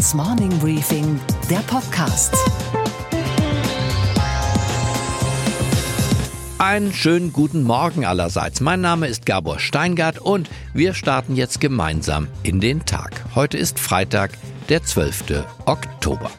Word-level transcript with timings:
Handelsblatts 0.00 0.14
Morning 0.14 0.58
Briefing, 0.60 1.20
der 1.50 1.58
Podcast. 1.58 2.34
Einen 6.58 6.92
schönen 6.92 7.32
guten 7.34 7.62
Morgen 7.64 8.06
allerseits. 8.06 8.60
Mein 8.60 8.80
Name 8.80 9.08
ist 9.08 9.26
Gabor 9.26 9.58
Steingart 9.58 10.18
und 10.18 10.48
wir 10.72 10.94
starten 10.94 11.36
jetzt 11.36 11.60
gemeinsam 11.60 12.28
in 12.42 12.60
den 12.60 12.86
Tag. 12.86 13.26
Heute 13.34 13.58
ist 13.58 13.78
Freitag, 13.78 14.32
der 14.70 14.82
12. 14.82 15.44
Oktober. 15.66 16.30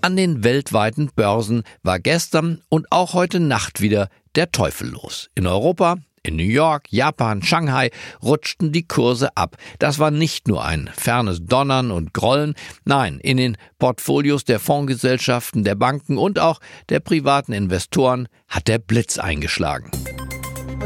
An 0.00 0.16
den 0.16 0.42
weltweiten 0.42 1.10
Börsen 1.14 1.62
war 1.84 2.00
gestern 2.00 2.62
und 2.68 2.90
auch 2.90 3.14
heute 3.14 3.38
Nacht 3.38 3.80
wieder 3.80 4.08
der 4.34 4.50
Teufel 4.50 4.88
los. 4.88 5.28
In 5.36 5.46
Europa, 5.46 5.98
in 6.22 6.36
New 6.36 6.42
York, 6.42 6.84
Japan, 6.90 7.42
Shanghai 7.42 7.90
rutschten 8.22 8.72
die 8.72 8.86
Kurse 8.86 9.36
ab. 9.36 9.56
Das 9.78 9.98
war 9.98 10.10
nicht 10.10 10.48
nur 10.48 10.64
ein 10.64 10.90
fernes 10.94 11.44
Donnern 11.44 11.90
und 11.90 12.12
Grollen, 12.12 12.54
nein, 12.84 13.18
in 13.20 13.36
den 13.36 13.56
Portfolios 13.78 14.44
der 14.44 14.60
Fondsgesellschaften, 14.60 15.64
der 15.64 15.74
Banken 15.74 16.18
und 16.18 16.38
auch 16.38 16.60
der 16.88 17.00
privaten 17.00 17.52
Investoren 17.52 18.28
hat 18.48 18.68
der 18.68 18.78
Blitz 18.78 19.18
eingeschlagen. 19.18 19.90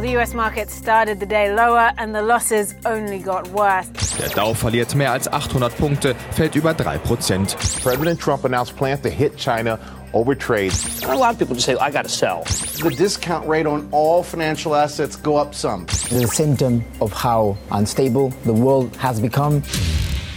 The 0.01 0.17
US 0.17 0.35
market 0.35 0.69
started 0.71 1.19
the 1.21 1.27
day 1.27 1.49
lower 1.49 1.93
and 1.97 2.15
the 2.15 2.21
losses 2.21 2.75
only 2.85 3.21
got 3.21 3.51
worse. 3.53 3.91
Der 4.19 4.29
Dow 4.29 4.53
verliert 4.53 4.95
mehr 4.95 5.13
als 5.13 5.33
800 5.33 5.77
Punkte, 5.79 6.15
fällt 6.33 6.57
über 6.57 6.75
3 6.75 6.99
Prozent. 6.99 7.57
President 7.83 8.21
Trump 8.21 8.45
announced 8.45 8.77
plans 8.77 9.01
to 9.03 9.09
hit 9.09 9.37
China 9.39 9.79
over 10.15 10.35
trade. 10.35 10.73
A 11.07 11.15
lot 11.15 11.33
of 11.33 11.39
people 11.39 11.55
just 11.55 11.67
say, 11.67 11.75
I 11.75 11.91
got 11.91 12.05
to 12.05 12.09
sell. 12.09 12.45
The 12.83 12.95
discount 12.97 13.47
rate 13.47 13.67
on 13.67 13.89
all 13.91 14.23
financial 14.23 14.75
assets 14.75 15.17
go 15.17 15.37
up 15.37 15.55
some. 15.55 15.87
The 16.09 16.27
symptom 16.27 16.85
of 17.01 17.13
how 17.13 17.57
unstable 17.71 18.33
the 18.45 18.55
world 18.55 18.97
has 18.97 19.21
become. 19.21 19.63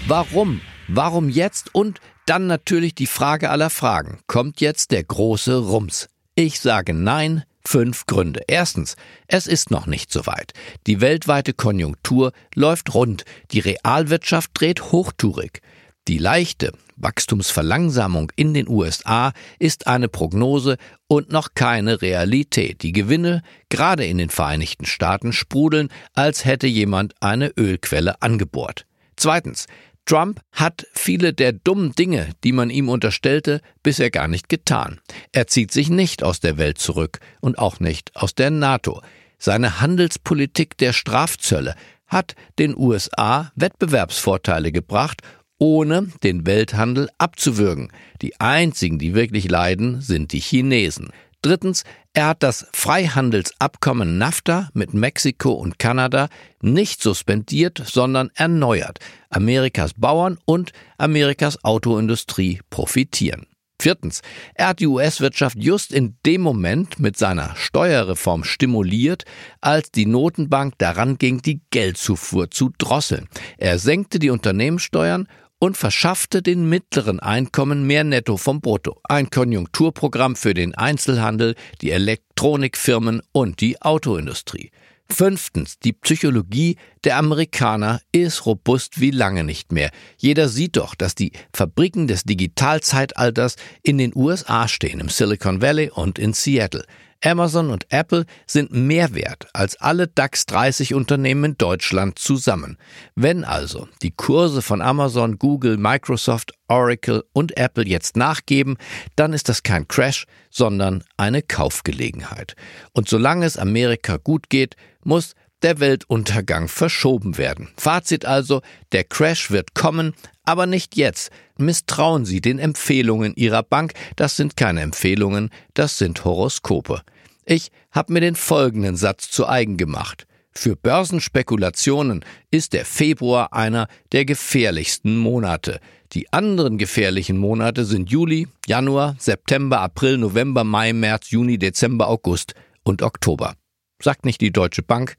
Warum? 0.08 0.62
Warum 0.88 1.30
jetzt? 1.30 1.74
Und 1.74 2.00
dann 2.26 2.48
natürlich 2.48 2.96
die 2.96 3.08
Frage 3.08 3.50
aller 3.50 3.70
Fragen. 3.70 4.20
Kommt 4.28 4.60
jetzt 4.60 4.92
der 4.92 5.04
große 5.04 5.58
Rums? 5.58 6.10
Ich 6.36 6.60
sage 6.60 6.94
nein, 6.94 7.44
Fünf 7.68 8.06
Gründe. 8.06 8.44
Erstens, 8.48 8.96
es 9.28 9.46
ist 9.46 9.72
noch 9.72 9.88
nicht 9.88 10.10
so 10.10 10.26
weit. 10.26 10.54
Die 10.88 11.02
weltweite 11.02 11.52
Konjunktur 11.52 12.32
läuft 12.56 12.94
rund, 12.94 13.26
die 13.52 13.60
Realwirtschaft 13.60 14.52
dreht 14.54 14.94
hochtourig. 14.94 15.62
Die 16.08 16.18
leichte 16.18 16.72
Wachstumsverlangsamung 16.98 18.32
in 18.36 18.54
den 18.54 18.68
USA 18.68 19.32
ist 19.60 19.88
eine 19.88 20.10
Prognose 20.10 20.78
und 21.08 21.32
noch 21.32 21.50
keine 21.56 22.02
Realität. 22.02 22.84
Die 22.84 22.92
Gewinne, 22.92 23.42
gerade 23.70 24.06
in 24.06 24.18
den 24.18 24.30
Vereinigten 24.30 24.86
Staaten, 24.86 25.34
sprudeln, 25.34 25.90
als 26.14 26.46
hätte 26.46 26.68
jemand 26.68 27.14
eine 27.22 27.54
Ölquelle 27.58 28.22
angebohrt. 28.22 28.86
Zweitens, 29.16 29.68
Trump 30.06 30.40
hat 30.54 30.88
viele 30.94 31.34
der 31.34 31.52
dummen 31.52 31.92
Dinge, 31.92 32.30
die 32.44 32.54
man 32.54 32.70
ihm 32.70 32.88
unterstellte, 32.88 33.62
bisher 33.84 34.10
gar 34.10 34.30
nicht 34.30 34.48
getan. 34.48 35.02
Er 35.34 35.48
zieht 35.48 35.72
sich 35.72 35.90
nicht 35.90 36.24
aus 36.24 36.40
der 36.40 36.58
Welt 36.58 36.78
zurück 36.78 37.20
und 37.42 37.60
auch 37.60 37.82
nicht 37.82 38.16
aus 38.16 38.34
der 38.34 38.50
NATO. 38.50 39.02
Seine 39.38 39.82
Handelspolitik 39.82 40.78
der 40.78 40.94
Strafzölle 40.94 41.76
hat 42.08 42.36
den 42.58 42.76
USA 42.78 43.52
Wettbewerbsvorteile 43.56 44.72
gebracht, 44.72 45.22
ohne 45.60 46.10
den 46.24 46.46
Welthandel 46.46 47.10
abzuwürgen. 47.18 47.92
Die 48.22 48.40
einzigen, 48.40 49.00
die 49.00 49.16
wirklich 49.16 49.50
leiden, 49.50 50.02
sind 50.02 50.32
die 50.32 50.40
Chinesen. 50.40 51.10
Drittens, 51.42 51.84
er 52.14 52.28
hat 52.28 52.42
das 52.42 52.68
Freihandelsabkommen 52.74 54.18
NAFTA 54.18 54.70
mit 54.74 54.94
Mexiko 54.94 55.52
und 55.52 55.78
Kanada 55.78 56.30
nicht 56.62 57.02
suspendiert, 57.02 57.82
sondern 57.86 58.32
erneuert. 58.34 59.00
Amerikas 59.30 59.94
Bauern 59.94 60.40
und 60.46 60.72
Amerikas 60.98 61.64
Autoindustrie 61.64 62.60
profitieren. 62.70 63.46
Viertens, 63.80 64.22
er 64.56 64.70
hat 64.70 64.80
die 64.80 64.88
US-Wirtschaft 64.88 65.58
just 65.60 65.94
in 65.94 66.18
dem 66.26 66.42
Moment 66.42 67.00
mit 67.00 67.16
seiner 67.16 67.56
Steuerreform 67.56 68.44
stimuliert, 68.44 69.26
als 69.62 69.92
die 69.92 70.08
Notenbank 70.08 70.80
daran 70.80 71.20
ging, 71.20 71.44
die 71.44 71.62
Geldzufuhr 71.70 72.50
zu 72.50 72.72
drosseln. 72.80 73.28
Er 73.60 73.78
senkte 73.78 74.18
die 74.18 74.32
Unternehmenssteuern 74.32 75.28
und 75.60 75.78
verschaffte 75.78 76.42
den 76.42 76.70
mittleren 76.70 77.20
Einkommen 77.20 77.86
mehr 77.86 78.04
Netto 78.04 78.38
vom 78.38 78.62
Brutto. 78.62 79.00
Ein 79.04 79.30
Konjunkturprogramm 79.30 80.36
für 80.36 80.54
den 80.54 80.76
Einzelhandel, 80.76 81.56
die 81.82 81.92
Elektronikfirmen 81.92 83.22
und 83.32 83.62
die 83.62 83.82
Autoindustrie. 83.82 84.72
Fünftens, 85.10 85.80
die 85.80 85.94
Psychologie 85.94 86.76
der 87.06 87.18
Amerikaner 87.18 88.02
ist 88.12 88.46
robust 88.46 89.00
wie 89.00 89.12
lange 89.12 89.46
nicht 89.46 89.72
mehr. 89.72 89.90
Jeder 90.18 90.50
sieht 90.50 90.76
doch, 90.76 90.96
dass 90.96 91.16
die 91.16 91.32
Fabriken 91.54 92.08
des 92.08 92.24
Digitalzeitalters 92.24 93.56
in 93.84 93.98
den 93.98 94.12
USA 94.14 94.68
stehen, 94.68 95.00
im 95.00 95.10
Silicon 95.10 95.62
Valley 95.62 95.90
und 95.90 96.20
in 96.20 96.34
Seattle. 96.34 96.84
Amazon 97.24 97.70
und 97.70 97.86
Apple 97.90 98.26
sind 98.46 98.72
mehr 98.72 99.14
wert 99.14 99.48
als 99.54 99.76
alle 99.78 100.08
DAX 100.08 100.46
30 100.46 100.94
Unternehmen 100.94 101.44
in 101.44 101.58
Deutschland 101.58 102.20
zusammen. 102.20 102.78
Wenn 103.16 103.44
also 103.44 103.88
die 104.02 104.12
Kurse 104.12 104.62
von 104.62 104.82
Amazon, 104.82 105.40
Google, 105.40 105.78
Microsoft, 105.78 106.54
Oracle 106.68 107.24
und 107.34 107.58
Apple 107.58 107.86
jetzt 107.86 108.18
nachgeben, 108.18 108.78
dann 109.16 109.34
ist 109.34 109.50
das 109.50 109.64
kein 109.64 109.88
Crash, 109.88 110.26
sondern 110.50 111.04
eine 111.18 111.42
Kaufgelegenheit. 111.42 112.56
Und 112.94 113.08
solange 113.10 113.46
es 113.46 113.58
Amerika 113.58 114.18
gut 114.18 114.50
geht, 114.50 114.76
muss 115.04 115.34
der 115.64 115.80
Weltuntergang 115.80 116.68
verschoben 116.68 117.38
werden. 117.38 117.70
Fazit 117.78 118.26
also, 118.26 118.62
der 118.92 119.04
Crash 119.04 119.52
wird 119.52 119.74
kommen, 119.74 120.14
aber 120.46 120.66
nicht 120.66 120.96
jetzt. 120.96 121.32
Misstrauen 121.58 122.26
Sie 122.26 122.42
den 122.42 122.60
Empfehlungen 122.60 123.34
Ihrer 123.36 123.64
Bank, 123.64 123.94
das 124.16 124.36
sind 124.36 124.56
keine 124.56 124.82
Empfehlungen, 124.82 125.50
das 125.74 125.98
sind 125.98 126.24
Horoskope. 126.24 127.02
Ich 127.46 127.72
habe 127.92 128.14
mir 128.14 128.22
den 128.22 128.36
folgenden 128.36 128.96
Satz 128.96 129.32
zu 129.32 129.48
eigen 129.48 129.78
gemacht. 129.78 130.28
Für 130.52 130.76
Börsenspekulationen 130.76 132.26
ist 132.50 132.74
der 132.74 132.84
Februar 132.84 133.54
einer 133.54 133.88
der 134.12 134.26
gefährlichsten 134.26 135.18
Monate. 135.18 135.80
Die 136.14 136.32
anderen 136.34 136.78
gefährlichen 136.78 137.38
Monate 137.38 137.86
sind 137.86 138.10
Juli, 138.10 138.48
Januar, 138.66 139.16
September, 139.20 139.82
April, 139.82 140.18
November, 140.18 140.64
Mai, 140.64 140.94
März, 140.94 141.30
Juni, 141.30 141.58
Dezember, 141.58 142.08
August 142.08 142.54
und 142.84 143.02
Oktober. 143.02 143.56
Sagt 144.02 144.26
nicht 144.26 144.42
die 144.42 144.52
Deutsche 144.52 144.84
Bank, 144.84 145.16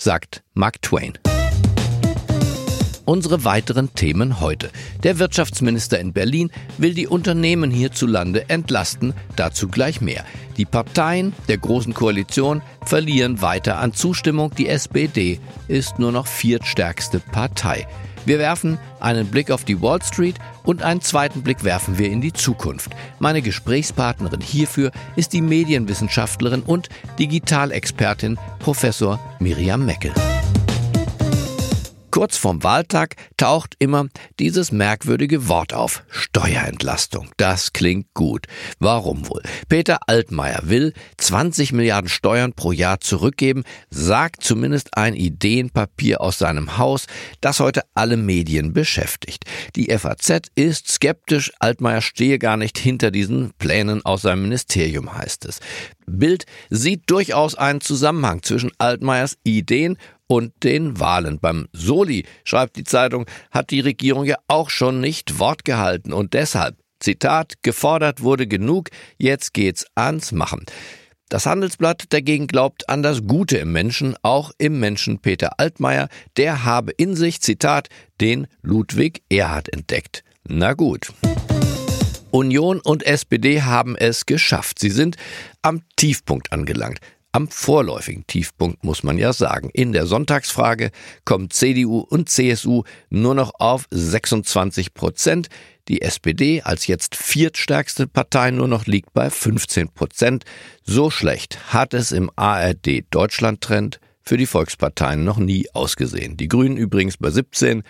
sagt 0.00 0.42
Mark 0.54 0.80
Twain. 0.80 1.18
Unsere 3.04 3.44
weiteren 3.44 3.94
Themen 3.94 4.40
heute. 4.40 4.70
Der 5.02 5.18
Wirtschaftsminister 5.18 5.98
in 5.98 6.12
Berlin 6.12 6.50
will 6.78 6.94
die 6.94 7.06
Unternehmen 7.06 7.70
hierzulande 7.70 8.48
entlasten, 8.48 9.14
dazu 9.36 9.68
gleich 9.68 10.00
mehr. 10.00 10.24
Die 10.56 10.64
Parteien 10.64 11.34
der 11.48 11.58
Großen 11.58 11.92
Koalition 11.92 12.62
verlieren 12.86 13.42
weiter 13.42 13.78
an 13.78 13.92
Zustimmung. 13.92 14.54
Die 14.54 14.68
SPD 14.68 15.38
ist 15.68 15.98
nur 15.98 16.12
noch 16.12 16.26
viertstärkste 16.26 17.20
Partei. 17.20 17.86
Wir 18.26 18.38
werfen 18.38 18.78
einen 19.00 19.28
Blick 19.28 19.50
auf 19.50 19.64
die 19.64 19.80
Wall 19.80 20.02
Street 20.02 20.36
und 20.62 20.82
einen 20.82 21.00
zweiten 21.00 21.42
Blick 21.42 21.64
werfen 21.64 21.98
wir 21.98 22.10
in 22.10 22.20
die 22.20 22.32
Zukunft. 22.32 22.90
Meine 23.18 23.42
Gesprächspartnerin 23.42 24.40
hierfür 24.40 24.90
ist 25.16 25.32
die 25.32 25.42
Medienwissenschaftlerin 25.42 26.62
und 26.62 26.88
Digitalexpertin 27.18 28.38
Professor 28.58 29.18
Miriam 29.38 29.84
Meckel. 29.86 30.12
Kurz 32.10 32.36
vorm 32.36 32.64
Wahltag 32.64 33.14
taucht 33.36 33.76
immer 33.78 34.08
dieses 34.40 34.72
merkwürdige 34.72 35.46
Wort 35.46 35.72
auf. 35.72 36.02
Steuerentlastung. 36.10 37.30
Das 37.36 37.72
klingt 37.72 38.12
gut. 38.14 38.46
Warum 38.80 39.28
wohl? 39.28 39.42
Peter 39.68 40.00
Altmaier 40.08 40.62
will 40.64 40.92
20 41.18 41.72
Milliarden 41.72 42.08
Steuern 42.08 42.52
pro 42.52 42.72
Jahr 42.72 42.98
zurückgeben, 42.98 43.62
sagt 43.90 44.42
zumindest 44.42 44.96
ein 44.96 45.14
Ideenpapier 45.14 46.20
aus 46.20 46.38
seinem 46.38 46.78
Haus, 46.78 47.06
das 47.40 47.60
heute 47.60 47.82
alle 47.94 48.16
Medien 48.16 48.72
beschäftigt. 48.72 49.44
Die 49.76 49.96
FAZ 49.96 50.50
ist 50.56 50.88
skeptisch. 50.88 51.52
Altmaier 51.60 52.00
stehe 52.00 52.40
gar 52.40 52.56
nicht 52.56 52.76
hinter 52.76 53.12
diesen 53.12 53.52
Plänen 53.58 54.04
aus 54.04 54.22
seinem 54.22 54.42
Ministerium, 54.42 55.16
heißt 55.16 55.44
es. 55.44 55.60
Bild 56.06 56.46
sieht 56.70 57.08
durchaus 57.08 57.54
einen 57.54 57.80
Zusammenhang 57.80 58.42
zwischen 58.42 58.72
Altmaiers 58.78 59.38
Ideen 59.44 59.96
und 60.30 60.52
den 60.62 61.00
Wahlen. 61.00 61.40
Beim 61.40 61.66
Soli, 61.72 62.24
schreibt 62.44 62.76
die 62.76 62.84
Zeitung, 62.84 63.26
hat 63.50 63.70
die 63.70 63.80
Regierung 63.80 64.24
ja 64.24 64.36
auch 64.46 64.70
schon 64.70 65.00
nicht 65.00 65.40
Wort 65.40 65.64
gehalten 65.64 66.12
und 66.12 66.34
deshalb, 66.34 66.76
Zitat, 67.00 67.54
gefordert 67.62 68.22
wurde 68.22 68.46
genug, 68.46 68.90
jetzt 69.18 69.54
geht's 69.54 69.86
ans 69.96 70.30
Machen. 70.30 70.66
Das 71.30 71.46
Handelsblatt 71.46 72.04
dagegen 72.10 72.46
glaubt 72.46 72.88
an 72.88 73.02
das 73.02 73.26
Gute 73.26 73.58
im 73.58 73.72
Menschen, 73.72 74.14
auch 74.22 74.52
im 74.56 74.78
Menschen 74.78 75.18
Peter 75.18 75.58
Altmaier, 75.58 76.08
der 76.36 76.64
habe 76.64 76.92
in 76.92 77.16
sich, 77.16 77.40
Zitat, 77.40 77.88
den 78.20 78.46
Ludwig 78.62 79.22
Erhard 79.30 79.72
entdeckt. 79.72 80.22
Na 80.46 80.74
gut. 80.74 81.12
Union 82.30 82.80
und 82.80 83.02
SPD 83.02 83.62
haben 83.62 83.96
es 83.96 84.26
geschafft. 84.26 84.78
Sie 84.78 84.90
sind 84.90 85.16
am 85.62 85.82
Tiefpunkt 85.96 86.52
angelangt. 86.52 87.00
Am 87.32 87.48
vorläufigen 87.48 88.26
Tiefpunkt, 88.26 88.84
muss 88.84 89.02
man 89.02 89.18
ja 89.18 89.32
sagen. 89.32 89.70
In 89.72 89.92
der 89.92 90.06
Sonntagsfrage 90.06 90.90
kommen 91.24 91.50
CDU 91.50 92.00
und 92.00 92.28
CSU 92.28 92.82
nur 93.08 93.34
noch 93.34 93.52
auf 93.58 93.86
26 93.90 94.94
Prozent. 94.94 95.48
Die 95.88 96.02
SPD 96.02 96.62
als 96.62 96.86
jetzt 96.86 97.16
viertstärkste 97.16 98.06
Partei 98.06 98.50
nur 98.50 98.68
noch 98.68 98.86
liegt 98.86 99.12
bei 99.12 99.30
15 99.30 99.88
Prozent. 99.88 100.44
So 100.84 101.10
schlecht 101.10 101.72
hat 101.72 101.94
es 101.94 102.12
im 102.12 102.30
ARD 102.36 103.04
Deutschland-Trend 103.10 104.00
für 104.22 104.36
die 104.36 104.46
Volksparteien 104.46 105.24
noch 105.24 105.38
nie 105.38 105.66
ausgesehen. 105.72 106.36
Die 106.36 106.48
Grünen 106.48 106.76
übrigens 106.76 107.16
bei 107.16 107.30
17 107.30 107.82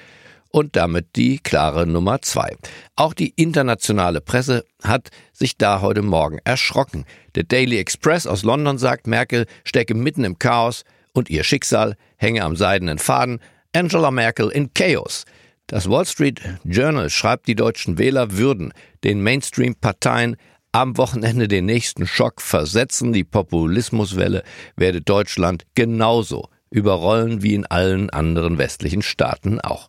und 0.51 0.77
damit 0.77 1.17
die 1.17 1.39
klare 1.39 1.87
Nummer 1.87 2.23
zwei. 2.23 2.57
Auch 2.97 3.15
die 3.15 3.33
internationale 3.37 4.21
Presse 4.21 4.65
hat 4.83 5.11
sich 5.33 5.57
da 5.57 5.81
heute 5.81 6.03
Morgen 6.03 6.39
erschrocken. 6.45 7.05
Der 7.35 7.45
Daily 7.45 7.79
Express 7.79 8.27
aus 8.27 8.43
London 8.43 8.79
sagt, 8.79 9.07
Merkel 9.07 9.47
stecke 9.65 9.95
mitten 9.95 10.25
im 10.25 10.39
Chaos 10.39 10.85
und 11.13 11.31
ihr 11.31 11.45
Schicksal 11.45 11.97
hänge 12.17 12.45
am 12.45 12.57
seidenen 12.57 12.99
Faden. 12.99 13.41
Angela 13.75 14.11
Merkel 14.11 14.49
in 14.51 14.75
Chaos. 14.75 15.25
Das 15.67 15.89
Wall 15.89 16.05
Street 16.05 16.41
Journal 16.65 17.11
schreibt, 17.11 17.47
die 17.47 17.55
deutschen 17.55 17.97
Wähler 17.99 18.33
würden 18.33 18.73
den 19.05 19.23
Mainstream-Parteien 19.23 20.37
am 20.73 20.97
Wochenende 20.97 21.47
den 21.47 21.67
nächsten 21.67 22.07
Schock 22.07 22.41
versetzen. 22.41 23.13
Die 23.13 23.25
Populismuswelle 23.25 24.43
werde 24.77 25.01
Deutschland 25.01 25.65
genauso 25.75 26.49
überrollen 26.71 27.43
wie 27.43 27.55
in 27.55 27.67
allen 27.67 28.11
anderen 28.11 28.59
westlichen 28.59 29.03
Staaten 29.03 29.61
auch. 29.61 29.89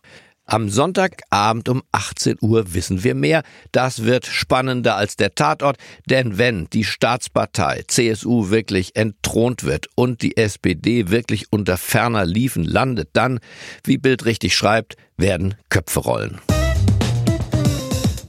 Am 0.52 0.68
Sonntagabend 0.68 1.70
um 1.70 1.82
18 1.92 2.36
Uhr 2.42 2.74
wissen 2.74 3.02
wir 3.04 3.14
mehr. 3.14 3.42
Das 3.72 4.04
wird 4.04 4.26
spannender 4.26 4.96
als 4.96 5.16
der 5.16 5.34
Tatort, 5.34 5.78
denn 6.10 6.36
wenn 6.36 6.68
die 6.74 6.84
Staatspartei 6.84 7.84
CSU 7.88 8.50
wirklich 8.50 8.94
entthront 8.94 9.64
wird 9.64 9.86
und 9.94 10.20
die 10.20 10.36
SPD 10.36 11.08
wirklich 11.08 11.46
unter 11.50 11.78
ferner 11.78 12.26
Liefen 12.26 12.64
landet, 12.64 13.08
dann, 13.14 13.40
wie 13.84 13.96
Bild 13.96 14.26
richtig 14.26 14.54
schreibt, 14.54 14.96
werden 15.16 15.54
Köpfe 15.70 16.00
rollen. 16.00 16.38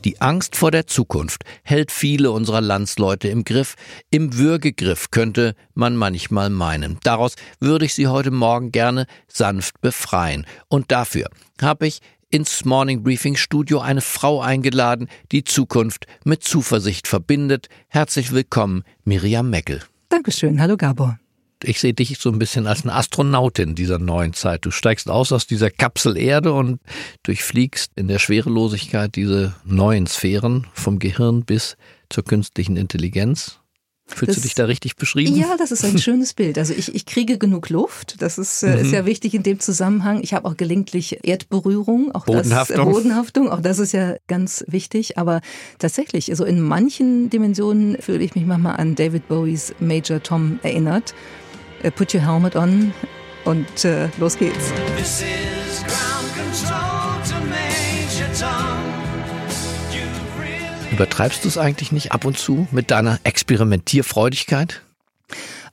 Die 0.05 0.19
Angst 0.19 0.55
vor 0.57 0.71
der 0.71 0.85
Zukunft 0.85 1.43
hält 1.63 1.91
viele 1.91 2.31
unserer 2.31 2.59
Landsleute 2.59 3.29
im 3.29 3.45
Griff. 3.45 3.75
Im 4.09 4.37
Würgegriff 4.37 5.11
könnte 5.11 5.55
man 5.73 5.95
manchmal 5.95 6.49
meinen. 6.49 6.99
Daraus 7.03 7.35
würde 7.59 7.85
ich 7.85 7.93
Sie 7.93 8.07
heute 8.07 8.31
Morgen 8.31 8.71
gerne 8.71 9.05
sanft 9.27 9.79
befreien. 9.79 10.45
Und 10.67 10.91
dafür 10.91 11.29
habe 11.61 11.87
ich 11.87 12.01
ins 12.29 12.65
Morning 12.65 13.03
Briefing 13.03 13.35
Studio 13.35 13.79
eine 13.79 14.01
Frau 14.01 14.41
eingeladen, 14.41 15.07
die 15.31 15.43
Zukunft 15.43 16.07
mit 16.25 16.43
Zuversicht 16.43 17.07
verbindet. 17.07 17.69
Herzlich 17.87 18.31
willkommen, 18.33 18.83
Miriam 19.05 19.49
Meckel. 19.49 19.83
Dankeschön. 20.09 20.59
Hallo 20.59 20.75
Gabor 20.75 21.17
ich 21.63 21.79
sehe 21.79 21.93
dich 21.93 22.17
so 22.19 22.29
ein 22.29 22.39
bisschen 22.39 22.67
als 22.67 22.83
eine 22.83 22.93
Astronautin 22.93 23.75
dieser 23.75 23.99
neuen 23.99 24.33
Zeit. 24.33 24.65
Du 24.65 24.71
steigst 24.71 25.09
aus 25.09 25.31
aus 25.31 25.47
dieser 25.47 25.69
Kapsel 25.69 26.17
Erde 26.17 26.53
und 26.53 26.79
durchfliegst 27.23 27.91
in 27.95 28.07
der 28.07 28.19
Schwerelosigkeit 28.19 29.15
diese 29.15 29.55
neuen 29.65 30.07
Sphären 30.07 30.67
vom 30.73 30.99
Gehirn 30.99 31.43
bis 31.43 31.77
zur 32.09 32.23
künstlichen 32.23 32.77
Intelligenz. 32.77 33.59
Fühlst 34.05 34.31
das, 34.31 34.35
du 34.35 34.41
dich 34.41 34.55
da 34.55 34.65
richtig 34.65 34.97
beschrieben? 34.97 35.35
Ja, 35.35 35.55
das 35.57 35.71
ist 35.71 35.85
ein 35.85 35.97
schönes 35.97 36.33
Bild. 36.35 36.57
Also 36.57 36.73
ich, 36.73 36.93
ich 36.93 37.05
kriege 37.05 37.37
genug 37.37 37.69
Luft. 37.69 38.21
Das 38.21 38.37
ist, 38.37 38.61
äh, 38.61 38.75
mhm. 38.75 38.85
ist 38.85 38.91
ja 38.91 39.05
wichtig 39.05 39.33
in 39.33 39.43
dem 39.43 39.59
Zusammenhang. 39.59 40.21
Ich 40.21 40.33
habe 40.33 40.47
auch 40.47 40.57
gelegentlich 40.57 41.19
Erdberührung, 41.23 42.13
auch 42.13 42.25
Bodenhaftung. 42.25 42.75
Das, 42.75 42.85
äh, 42.85 42.91
Bodenhaftung, 42.91 43.49
auch 43.49 43.61
das 43.61 43.79
ist 43.79 43.93
ja 43.93 44.15
ganz 44.27 44.65
wichtig. 44.67 45.17
Aber 45.17 45.39
tatsächlich, 45.79 46.29
also 46.29 46.43
in 46.43 46.59
manchen 46.59 47.29
Dimensionen 47.29 47.97
fühle 48.01 48.23
ich 48.23 48.35
mich 48.35 48.45
manchmal 48.45 48.75
an 48.75 48.95
David 48.95 49.27
Bowies 49.29 49.73
Major 49.79 50.21
Tom 50.21 50.59
erinnert. 50.63 51.15
Äh, 51.83 51.91
put 51.91 52.13
your 52.13 52.21
helmet 52.21 52.55
on 52.55 52.93
und 53.43 53.85
äh, 53.85 54.09
los 54.17 54.37
geht's. 54.37 54.71
Übertreibst 60.91 61.43
du 61.43 61.47
es 61.47 61.57
eigentlich 61.57 61.91
nicht 61.91 62.11
ab 62.11 62.23
und 62.23 62.37
zu 62.37 62.67
mit 62.71 62.91
deiner 62.91 63.19
Experimentierfreudigkeit? 63.23 64.81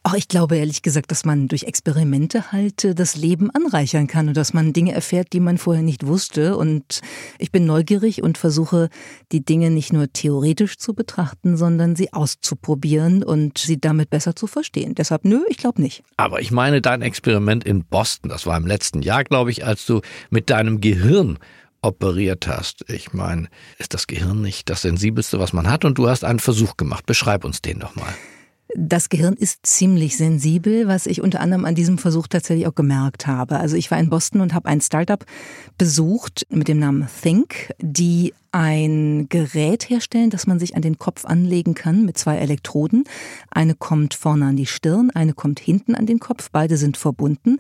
Auch 0.03 0.15
ich 0.15 0.29
glaube 0.29 0.57
ehrlich 0.57 0.81
gesagt, 0.81 1.11
dass 1.11 1.27
man 1.27 1.47
durch 1.47 1.65
Experimente 1.65 2.53
halt 2.53 2.85
äh, 2.85 2.95
das 2.95 3.17
Leben 3.17 3.51
anreichern 3.51 4.07
kann 4.07 4.29
und 4.29 4.37
dass 4.37 4.55
man 4.55 4.73
Dinge 4.73 4.93
erfährt, 4.93 5.35
die 5.35 5.41
man 5.41 5.59
vorher 5.59 5.83
nicht 5.83 6.07
wusste. 6.07 6.57
Und 6.57 7.03
ich 7.39 7.53
bin 7.53 7.67
neugierig 7.67 8.23
und 8.23 8.39
versuche, 8.39 8.89
die 9.31 9.45
Dinge 9.45 9.71
nicht 9.71 9.93
nur 9.93 10.11
theoretisch 10.11 10.79
zu 10.79 10.95
betrachten, 10.95 11.59
sondern 11.59 11.97
sie 11.97 12.15
auszuprobieren 12.15 13.23
und 13.23 13.59
sie 13.59 13.79
damit 13.79 14.09
besser 14.09 14.35
zu 14.35 14.47
verstehen. 14.47 14.95
Deshalb, 14.95 15.27
nö, 15.27 15.43
ich 15.49 15.59
glaube 15.59 15.83
nicht. 15.83 16.03
Aber 16.17 16.41
ich 16.41 16.51
meine 16.51 16.81
dein 16.81 17.03
Experiment 17.03 17.65
in 17.65 17.85
Boston, 17.85 18.31
das 18.31 18.47
war 18.47 18.57
im 18.57 18.67
letzten 18.67 19.03
Jahr, 19.03 19.23
glaube 19.25 19.51
ich, 19.51 19.67
als 19.67 19.85
du 19.85 20.01
mit 20.31 20.49
deinem 20.49 20.81
Gehirn 20.81 21.39
operiert 21.83 22.47
hast. 22.47 22.89
Ich 22.89 23.13
meine, 23.13 23.49
ist 23.77 23.93
das 23.93 24.07
Gehirn 24.07 24.41
nicht 24.41 24.71
das 24.71 24.81
Sensibelste, 24.81 25.39
was 25.39 25.53
man 25.53 25.71
hat? 25.71 25.85
Und 25.85 25.99
du 25.99 26.09
hast 26.09 26.25
einen 26.25 26.39
Versuch 26.39 26.79
gemacht. 26.79 27.05
Beschreib 27.05 27.45
uns 27.45 27.61
den 27.61 27.81
doch 27.81 27.95
mal. 27.97 28.15
Das 28.77 29.09
Gehirn 29.09 29.35
ist 29.35 29.67
ziemlich 29.67 30.17
sensibel, 30.17 30.87
was 30.87 31.07
ich 31.07 31.21
unter 31.21 31.41
anderem 31.41 31.65
an 31.65 31.75
diesem 31.75 31.99
Versuch 31.99 32.29
tatsächlich 32.29 32.67
auch 32.67 32.75
gemerkt 32.75 33.27
habe. 33.27 33.59
Also 33.59 33.77
ich 33.77 33.91
war 33.91 33.99
in 33.99 34.11
Boston 34.11 34.41
und 34.41 34.55
habe 34.55 34.69
ein 34.69 34.81
Startup 34.81 35.25
besucht 35.77 36.47
mit 36.51 36.69
dem 36.69 36.79
Namen 36.79 37.09
Think, 37.23 37.75
die 37.81 38.33
ein 38.53 39.29
Gerät 39.29 39.89
herstellen, 39.89 40.31
das 40.31 40.47
man 40.47 40.59
sich 40.59 40.77
an 40.77 40.83
den 40.83 40.99
Kopf 40.99 41.25
anlegen 41.25 41.75
kann 41.75 42.05
mit 42.05 42.19
zwei 42.19 42.37
Elektroden. 42.37 43.05
Eine 43.51 43.75
kommt 43.75 44.15
vorne 44.15 44.47
an 44.47 44.57
die 44.57 44.67
Stirn, 44.67 45.11
eine 45.11 45.35
kommt 45.35 45.61
hinten 45.61 45.95
an 45.95 46.07
den 46.07 46.21
Kopf. 46.21 46.51
Beide 46.51 46.77
sind 46.77 46.97
verbunden 46.97 47.59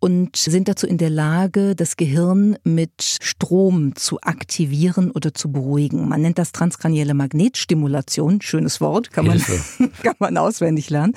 und 0.00 0.36
sind 0.36 0.68
dazu 0.68 0.86
in 0.86 0.98
der 0.98 1.10
Lage, 1.10 1.74
das 1.74 1.96
Gehirn 1.96 2.56
mit 2.64 3.18
Strom 3.20 3.96
zu 3.96 4.20
aktivieren 4.20 5.10
oder 5.10 5.32
zu 5.34 5.50
beruhigen. 5.50 6.08
Man 6.08 6.22
nennt 6.22 6.38
das 6.38 6.52
transkranielle 6.52 7.14
Magnetstimulation, 7.14 8.40
schönes 8.40 8.80
Wort, 8.80 9.10
kann 9.10 9.26
man, 9.26 9.38
kann 10.02 10.16
man 10.18 10.36
auswendig 10.36 10.90
lernen. 10.90 11.14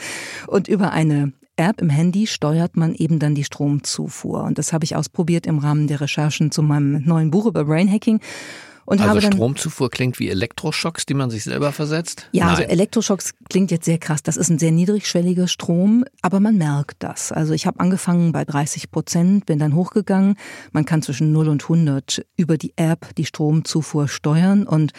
Und 0.47 0.67
über 0.67 0.91
eine 0.91 1.33
App 1.57 1.81
im 1.81 1.89
Handy 1.89 2.25
steuert 2.25 2.77
man 2.77 2.95
eben 2.95 3.19
dann 3.19 3.35
die 3.35 3.43
Stromzufuhr. 3.43 4.43
Und 4.43 4.57
das 4.57 4.71
habe 4.71 4.85
ich 4.85 4.95
ausprobiert 4.95 5.45
im 5.45 5.59
Rahmen 5.59 5.87
der 5.87 5.99
Recherchen 5.99 6.51
zu 6.51 6.63
meinem 6.63 7.03
neuen 7.03 7.31
Buch 7.31 7.45
über 7.45 7.65
Brain 7.65 7.91
Hacking. 7.91 8.21
Und 8.89 9.01
also 9.01 9.21
Stromzufuhr 9.21 9.91
klingt 9.91 10.17
wie 10.17 10.29
Elektroschocks, 10.29 11.05
die 11.05 11.13
man 11.13 11.29
sich 11.29 11.43
selber 11.43 11.71
versetzt? 11.71 12.27
Ja, 12.31 12.45
also 12.45 12.53
Nein. 12.53 12.61
also 12.63 12.73
Elektroschocks 12.73 13.33
klingt 13.47 13.69
jetzt 13.69 13.85
sehr 13.85 13.99
krass. 13.99 14.23
Das 14.23 14.35
ist 14.35 14.49
ein 14.49 14.57
sehr 14.57 14.71
niedrigschwelliger 14.71 15.47
Strom, 15.47 16.05
aber 16.23 16.39
man 16.39 16.57
merkt 16.57 17.03
das. 17.03 17.31
Also 17.31 17.53
ich 17.53 17.67
habe 17.67 17.79
angefangen 17.81 18.31
bei 18.31 18.45
30 18.45 18.89
Prozent, 18.89 19.45
bin 19.45 19.59
dann 19.59 19.75
hochgegangen. 19.75 20.37
Man 20.71 20.85
kann 20.85 21.03
zwischen 21.03 21.31
0 21.31 21.49
und 21.49 21.61
100 21.61 22.25
über 22.35 22.57
die 22.57 22.73
App 22.77 23.13
die 23.15 23.25
Stromzufuhr 23.25 24.07
steuern 24.07 24.65
und 24.65 24.93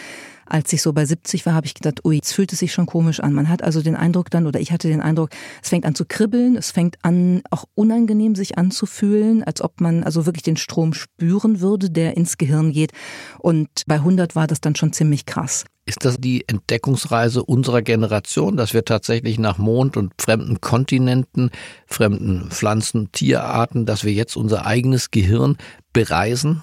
als 0.51 0.73
ich 0.73 0.83
so 0.83 0.93
bei 0.93 1.05
70 1.05 1.47
war, 1.47 1.55
habe 1.55 1.67
ich 1.67 1.75
gedacht, 1.75 2.05
ui, 2.05 2.21
es 2.23 2.33
fühlt 2.33 2.53
es 2.53 2.59
sich 2.59 2.73
schon 2.73 2.87
komisch 2.87 3.21
an. 3.21 3.33
Man 3.33 3.49
hat 3.49 3.63
also 3.63 3.83
den 3.83 3.97
Eindruck 3.97 4.31
dann, 4.31 4.47
oder 4.47 4.61
ich 4.61 4.73
hatte 4.73 4.89
den 4.89 5.01
Eindruck, 5.01 5.31
es 5.63 5.69
fängt 5.69 5.87
an 5.87 5.95
zu 5.95 6.05
kribbeln, 6.05 6.57
es 6.57 6.71
fängt 6.71 6.97
an, 7.03 7.43
auch 7.51 7.65
unangenehm 7.75 8.35
sich 8.35 8.59
anzufühlen, 8.59 9.45
als 9.45 9.63
ob 9.63 9.81
man 9.81 10.03
also 10.03 10.27
wirklich 10.27 10.43
den 10.43 10.57
Strom 10.57 10.93
spüren 10.93 11.61
würde, 11.61 11.91
der 11.91 12.17
ins 12.17 12.37
Gehirn 12.37 12.73
geht. 12.73 12.93
Und 13.39 13.69
bei 13.87 13.97
100 13.97 14.35
war 14.35 14.47
das 14.47 14.61
dann 14.61 14.77
schon 14.77 14.93
ziemlich 14.93 15.27
krass. 15.27 15.65
Ist 15.87 16.05
das 16.05 16.19
die 16.19 16.45
Entdeckungsreise 16.47 17.43
unserer 17.43 17.83
Generation, 17.83 18.57
dass 18.57 18.75
wir 18.75 18.85
tatsächlich 18.85 19.39
nach 19.39 19.59
Mond 19.59 19.97
und 19.97 20.13
fremden 20.21 20.61
Kontinenten, 20.61 21.51
fremden 21.87 22.51
Pflanzen, 22.51 23.11
Tierarten, 23.13 23.87
dass 23.87 24.05
wir 24.05 24.13
jetzt 24.13 24.37
unser 24.37 24.67
eigenes 24.67 25.11
Gehirn 25.11 25.57
bereisen? 25.93 26.63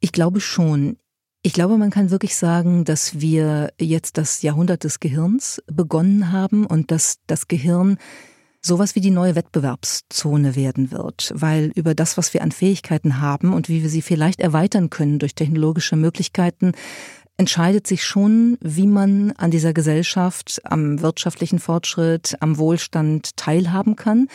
Ich 0.00 0.12
glaube 0.12 0.40
schon. 0.40 0.98
Ich 1.46 1.52
glaube, 1.52 1.78
man 1.78 1.90
kann 1.90 2.10
wirklich 2.10 2.34
sagen, 2.34 2.82
dass 2.84 3.20
wir 3.20 3.72
jetzt 3.80 4.18
das 4.18 4.42
Jahrhundert 4.42 4.82
des 4.82 4.98
Gehirns 4.98 5.62
begonnen 5.68 6.32
haben 6.32 6.66
und 6.66 6.90
dass 6.90 7.18
das 7.28 7.46
Gehirn 7.46 7.98
sowas 8.60 8.96
wie 8.96 9.00
die 9.00 9.12
neue 9.12 9.36
Wettbewerbszone 9.36 10.56
werden 10.56 10.90
wird, 10.90 11.32
weil 11.36 11.70
über 11.76 11.94
das, 11.94 12.18
was 12.18 12.34
wir 12.34 12.42
an 12.42 12.50
Fähigkeiten 12.50 13.20
haben 13.20 13.54
und 13.54 13.68
wie 13.68 13.82
wir 13.82 13.90
sie 13.90 14.02
vielleicht 14.02 14.40
erweitern 14.40 14.90
können 14.90 15.20
durch 15.20 15.36
technologische 15.36 15.94
Möglichkeiten, 15.94 16.72
entscheidet 17.36 17.86
sich 17.86 18.04
schon, 18.04 18.58
wie 18.60 18.88
man 18.88 19.30
an 19.36 19.52
dieser 19.52 19.72
Gesellschaft, 19.72 20.60
am 20.64 21.00
wirtschaftlichen 21.00 21.60
Fortschritt, 21.60 22.34
am 22.40 22.58
Wohlstand 22.58 23.36
teilhaben 23.36 23.94
kann, 23.94 24.26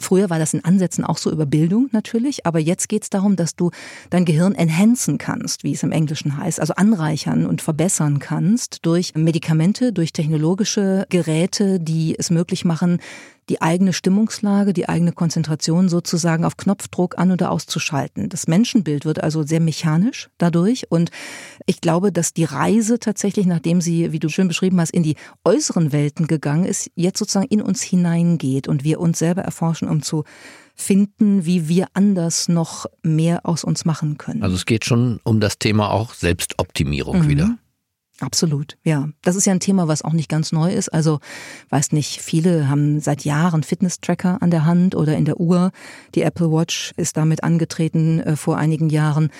Früher 0.00 0.30
war 0.30 0.38
das 0.38 0.54
in 0.54 0.64
Ansätzen 0.64 1.04
auch 1.04 1.18
so 1.18 1.30
über 1.30 1.44
Bildung 1.44 1.88
natürlich, 1.92 2.46
aber 2.46 2.58
jetzt 2.58 2.88
geht 2.88 3.02
es 3.02 3.10
darum, 3.10 3.36
dass 3.36 3.54
du 3.54 3.70
dein 4.08 4.24
Gehirn 4.24 4.54
enhancen 4.54 5.18
kannst, 5.18 5.62
wie 5.62 5.72
es 5.72 5.82
im 5.82 5.92
Englischen 5.92 6.38
heißt, 6.38 6.58
also 6.58 6.74
anreichern 6.74 7.44
und 7.44 7.60
verbessern 7.60 8.18
kannst 8.18 8.86
durch 8.86 9.14
Medikamente, 9.14 9.92
durch 9.92 10.12
technologische 10.12 11.06
Geräte, 11.10 11.78
die 11.78 12.16
es 12.18 12.30
möglich 12.30 12.64
machen, 12.64 12.98
die 13.50 13.60
eigene 13.60 13.92
Stimmungslage, 13.92 14.72
die 14.72 14.88
eigene 14.88 15.12
Konzentration 15.12 15.88
sozusagen 15.88 16.44
auf 16.44 16.56
Knopfdruck 16.56 17.18
an- 17.18 17.32
oder 17.32 17.50
auszuschalten. 17.50 18.28
Das 18.28 18.46
Menschenbild 18.46 19.04
wird 19.04 19.22
also 19.22 19.42
sehr 19.42 19.60
mechanisch 19.60 20.30
dadurch 20.38 20.90
und 20.90 21.10
ich 21.66 21.80
glaube, 21.80 22.12
dass 22.12 22.32
die 22.32 22.44
Reise 22.44 23.00
tatsächlich, 23.00 23.46
nachdem 23.46 23.80
sie, 23.80 24.12
wie 24.12 24.20
du 24.20 24.28
schön 24.28 24.46
beschrieben 24.46 24.80
hast, 24.80 24.90
in 24.90 25.02
die 25.02 25.16
äußeren 25.44 25.90
Welten 25.92 26.28
gegangen 26.28 26.64
ist, 26.64 26.90
jetzt 26.94 27.18
sozusagen 27.18 27.48
in 27.48 27.60
uns 27.60 27.82
hineingeht 27.82 28.68
und 28.68 28.84
wir 28.84 29.00
uns 29.00 29.18
selber 29.18 29.42
erforschen, 29.42 29.88
um 29.88 30.00
zu 30.00 30.24
finden, 30.76 31.44
wie 31.44 31.68
wir 31.68 31.88
anders 31.92 32.48
noch 32.48 32.86
mehr 33.02 33.44
aus 33.44 33.64
uns 33.64 33.84
machen 33.84 34.16
können. 34.16 34.44
Also 34.44 34.54
es 34.54 34.64
geht 34.64 34.84
schon 34.84 35.20
um 35.24 35.40
das 35.40 35.58
Thema 35.58 35.90
auch 35.90 36.14
Selbstoptimierung 36.14 37.24
mhm. 37.24 37.28
wieder. 37.28 37.58
Absolut, 38.20 38.76
ja. 38.84 39.08
Das 39.22 39.34
ist 39.34 39.46
ja 39.46 39.52
ein 39.54 39.60
Thema, 39.60 39.88
was 39.88 40.02
auch 40.02 40.12
nicht 40.12 40.28
ganz 40.28 40.52
neu 40.52 40.72
ist. 40.72 40.90
Also, 40.90 41.20
weiß 41.70 41.92
nicht, 41.92 42.20
viele 42.20 42.68
haben 42.68 43.00
seit 43.00 43.24
Jahren 43.24 43.62
Fitness-Tracker 43.62 44.42
an 44.42 44.50
der 44.50 44.66
Hand 44.66 44.94
oder 44.94 45.16
in 45.16 45.24
der 45.24 45.40
Uhr. 45.40 45.70
Die 46.14 46.20
Apple 46.20 46.52
Watch 46.52 46.92
ist 46.98 47.16
damit 47.16 47.42
angetreten 47.42 48.20
äh, 48.20 48.36
vor 48.36 48.58
einigen 48.58 48.90
Jahren. 48.90 49.30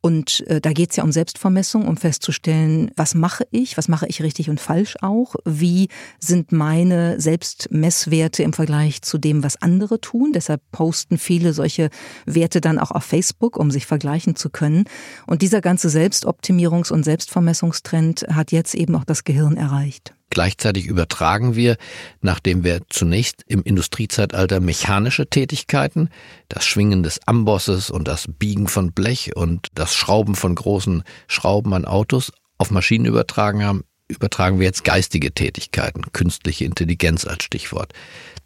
Und 0.00 0.46
äh, 0.46 0.60
da 0.60 0.72
geht 0.72 0.90
es 0.90 0.96
ja 0.96 1.02
um 1.02 1.10
Selbstvermessung, 1.10 1.88
um 1.88 1.96
festzustellen, 1.96 2.92
was 2.94 3.14
mache 3.14 3.46
ich, 3.50 3.76
was 3.76 3.88
mache 3.88 4.06
ich 4.06 4.22
richtig 4.22 4.48
und 4.48 4.60
falsch 4.60 4.96
auch, 5.02 5.34
wie 5.44 5.88
sind 6.20 6.52
meine 6.52 7.20
Selbstmesswerte 7.20 8.44
im 8.44 8.52
Vergleich 8.52 9.02
zu 9.02 9.18
dem, 9.18 9.42
was 9.42 9.60
andere 9.60 10.00
tun. 10.00 10.32
Deshalb 10.32 10.62
posten 10.70 11.18
viele 11.18 11.52
solche 11.52 11.90
Werte 12.26 12.60
dann 12.60 12.78
auch 12.78 12.92
auf 12.92 13.04
Facebook, 13.04 13.56
um 13.56 13.72
sich 13.72 13.86
vergleichen 13.86 14.36
zu 14.36 14.50
können. 14.50 14.84
Und 15.26 15.42
dieser 15.42 15.60
ganze 15.60 15.88
Selbstoptimierungs- 15.88 16.92
und 16.92 17.02
Selbstvermessungstrend 17.02 18.26
hat 18.30 18.52
jetzt 18.52 18.74
eben 18.74 18.94
auch 18.94 19.04
das 19.04 19.24
Gehirn 19.24 19.56
erreicht. 19.56 20.14
Gleichzeitig 20.30 20.86
übertragen 20.86 21.56
wir, 21.56 21.76
nachdem 22.20 22.62
wir 22.62 22.82
zunächst 22.90 23.42
im 23.46 23.62
Industriezeitalter 23.62 24.60
mechanische 24.60 25.26
Tätigkeiten, 25.26 26.10
das 26.48 26.66
Schwingen 26.66 27.02
des 27.02 27.26
Ambosses 27.26 27.90
und 27.90 28.06
das 28.06 28.26
Biegen 28.38 28.68
von 28.68 28.92
Blech 28.92 29.36
und 29.36 29.68
das 29.74 29.94
Schrauben 29.94 30.34
von 30.34 30.54
großen 30.54 31.02
Schrauben 31.28 31.72
an 31.72 31.84
Autos 31.86 32.32
auf 32.58 32.70
Maschinen 32.70 33.06
übertragen 33.06 33.64
haben, 33.64 33.84
übertragen 34.08 34.58
wir 34.58 34.66
jetzt 34.66 34.84
geistige 34.84 35.32
Tätigkeiten, 35.32 36.02
künstliche 36.12 36.64
Intelligenz 36.64 37.26
als 37.26 37.44
Stichwort. 37.44 37.92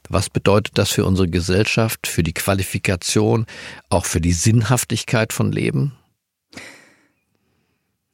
Was 0.09 0.29
bedeutet 0.31 0.79
das 0.79 0.91
für 0.91 1.05
unsere 1.05 1.29
Gesellschaft, 1.29 2.07
für 2.07 2.23
die 2.23 2.35
Qualifikation, 2.35 3.47
auch 3.89 4.05
für 4.05 4.21
die 4.21 4.33
Sinnhaftigkeit 4.33 5.33
von 5.33 5.51
Leben? 5.53 5.97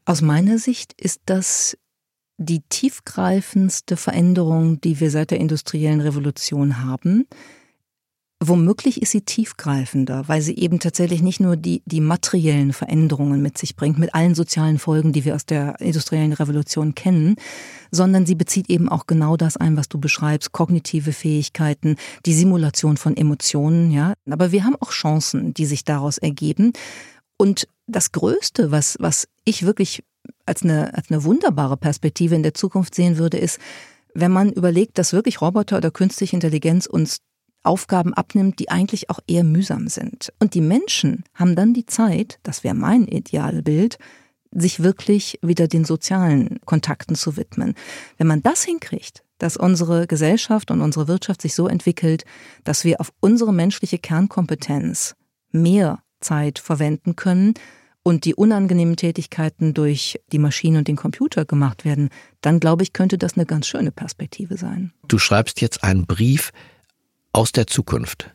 Aus 0.04 0.22
meiner 0.22 0.58
Sicht 0.58 0.94
ist 0.98 1.20
das 1.26 1.76
die 2.38 2.62
tiefgreifendste 2.68 3.96
Veränderung, 3.96 4.80
die 4.80 5.00
wir 5.00 5.10
seit 5.10 5.32
der 5.32 5.40
industriellen 5.40 6.00
Revolution 6.00 6.84
haben. 6.84 7.26
Womöglich 8.40 9.02
ist 9.02 9.10
sie 9.10 9.22
tiefgreifender, 9.22 10.28
weil 10.28 10.40
sie 10.42 10.56
eben 10.56 10.78
tatsächlich 10.78 11.22
nicht 11.22 11.40
nur 11.40 11.56
die, 11.56 11.82
die 11.86 12.00
materiellen 12.00 12.72
Veränderungen 12.72 13.42
mit 13.42 13.58
sich 13.58 13.74
bringt, 13.74 13.98
mit 13.98 14.14
allen 14.14 14.36
sozialen 14.36 14.78
Folgen, 14.78 15.12
die 15.12 15.24
wir 15.24 15.34
aus 15.34 15.44
der 15.44 15.80
industriellen 15.80 16.32
Revolution 16.32 16.94
kennen, 16.94 17.34
sondern 17.90 18.26
sie 18.26 18.36
bezieht 18.36 18.70
eben 18.70 18.88
auch 18.88 19.08
genau 19.08 19.36
das 19.36 19.56
ein, 19.56 19.76
was 19.76 19.88
du 19.88 19.98
beschreibst, 19.98 20.52
kognitive 20.52 21.12
Fähigkeiten, 21.12 21.96
die 22.26 22.32
Simulation 22.32 22.96
von 22.96 23.16
Emotionen, 23.16 23.90
ja. 23.90 24.14
Aber 24.30 24.52
wir 24.52 24.64
haben 24.64 24.76
auch 24.78 24.92
Chancen, 24.92 25.52
die 25.52 25.66
sich 25.66 25.84
daraus 25.84 26.16
ergeben. 26.18 26.72
Und 27.38 27.66
das 27.88 28.12
Größte, 28.12 28.70
was, 28.70 28.96
was 29.00 29.26
ich 29.44 29.66
wirklich 29.66 30.04
als 30.46 30.62
eine, 30.62 30.94
als 30.94 31.10
eine 31.10 31.24
wunderbare 31.24 31.76
Perspektive 31.76 32.34
in 32.34 32.42
der 32.42 32.54
Zukunft 32.54 32.94
sehen 32.94 33.18
würde, 33.18 33.38
ist, 33.38 33.58
wenn 34.14 34.32
man 34.32 34.52
überlegt, 34.52 34.98
dass 34.98 35.12
wirklich 35.12 35.40
Roboter 35.40 35.76
oder 35.76 35.90
künstliche 35.90 36.36
Intelligenz 36.36 36.86
uns 36.86 37.18
Aufgaben 37.62 38.14
abnimmt, 38.14 38.58
die 38.60 38.70
eigentlich 38.70 39.10
auch 39.10 39.20
eher 39.26 39.44
mühsam 39.44 39.88
sind. 39.88 40.32
Und 40.38 40.54
die 40.54 40.60
Menschen 40.60 41.24
haben 41.34 41.54
dann 41.54 41.74
die 41.74 41.86
Zeit, 41.86 42.38
das 42.42 42.64
wäre 42.64 42.74
mein 42.74 43.06
Idealbild, 43.06 43.98
sich 44.50 44.82
wirklich 44.82 45.38
wieder 45.42 45.68
den 45.68 45.84
sozialen 45.84 46.60
Kontakten 46.64 47.14
zu 47.14 47.36
widmen. 47.36 47.74
Wenn 48.16 48.26
man 48.26 48.42
das 48.42 48.62
hinkriegt, 48.62 49.22
dass 49.36 49.56
unsere 49.56 50.06
Gesellschaft 50.06 50.70
und 50.70 50.80
unsere 50.80 51.08
Wirtschaft 51.08 51.42
sich 51.42 51.54
so 51.54 51.68
entwickelt, 51.68 52.24
dass 52.64 52.84
wir 52.84 53.00
auf 53.00 53.12
unsere 53.20 53.52
menschliche 53.52 53.98
Kernkompetenz 53.98 55.14
mehr 55.50 56.02
Zeit 56.20 56.58
verwenden 56.58 57.14
können, 57.16 57.54
und 58.08 58.24
die 58.24 58.34
unangenehmen 58.34 58.96
Tätigkeiten 58.96 59.74
durch 59.74 60.18
die 60.32 60.38
Maschine 60.38 60.78
und 60.78 60.88
den 60.88 60.96
Computer 60.96 61.44
gemacht 61.44 61.84
werden, 61.84 62.08
dann 62.40 62.58
glaube 62.58 62.82
ich, 62.82 62.94
könnte 62.94 63.18
das 63.18 63.34
eine 63.34 63.44
ganz 63.44 63.66
schöne 63.66 63.92
Perspektive 63.92 64.56
sein. 64.56 64.94
Du 65.08 65.18
schreibst 65.18 65.60
jetzt 65.60 65.84
einen 65.84 66.06
Brief 66.06 66.52
aus 67.34 67.52
der 67.52 67.66
Zukunft. 67.66 68.34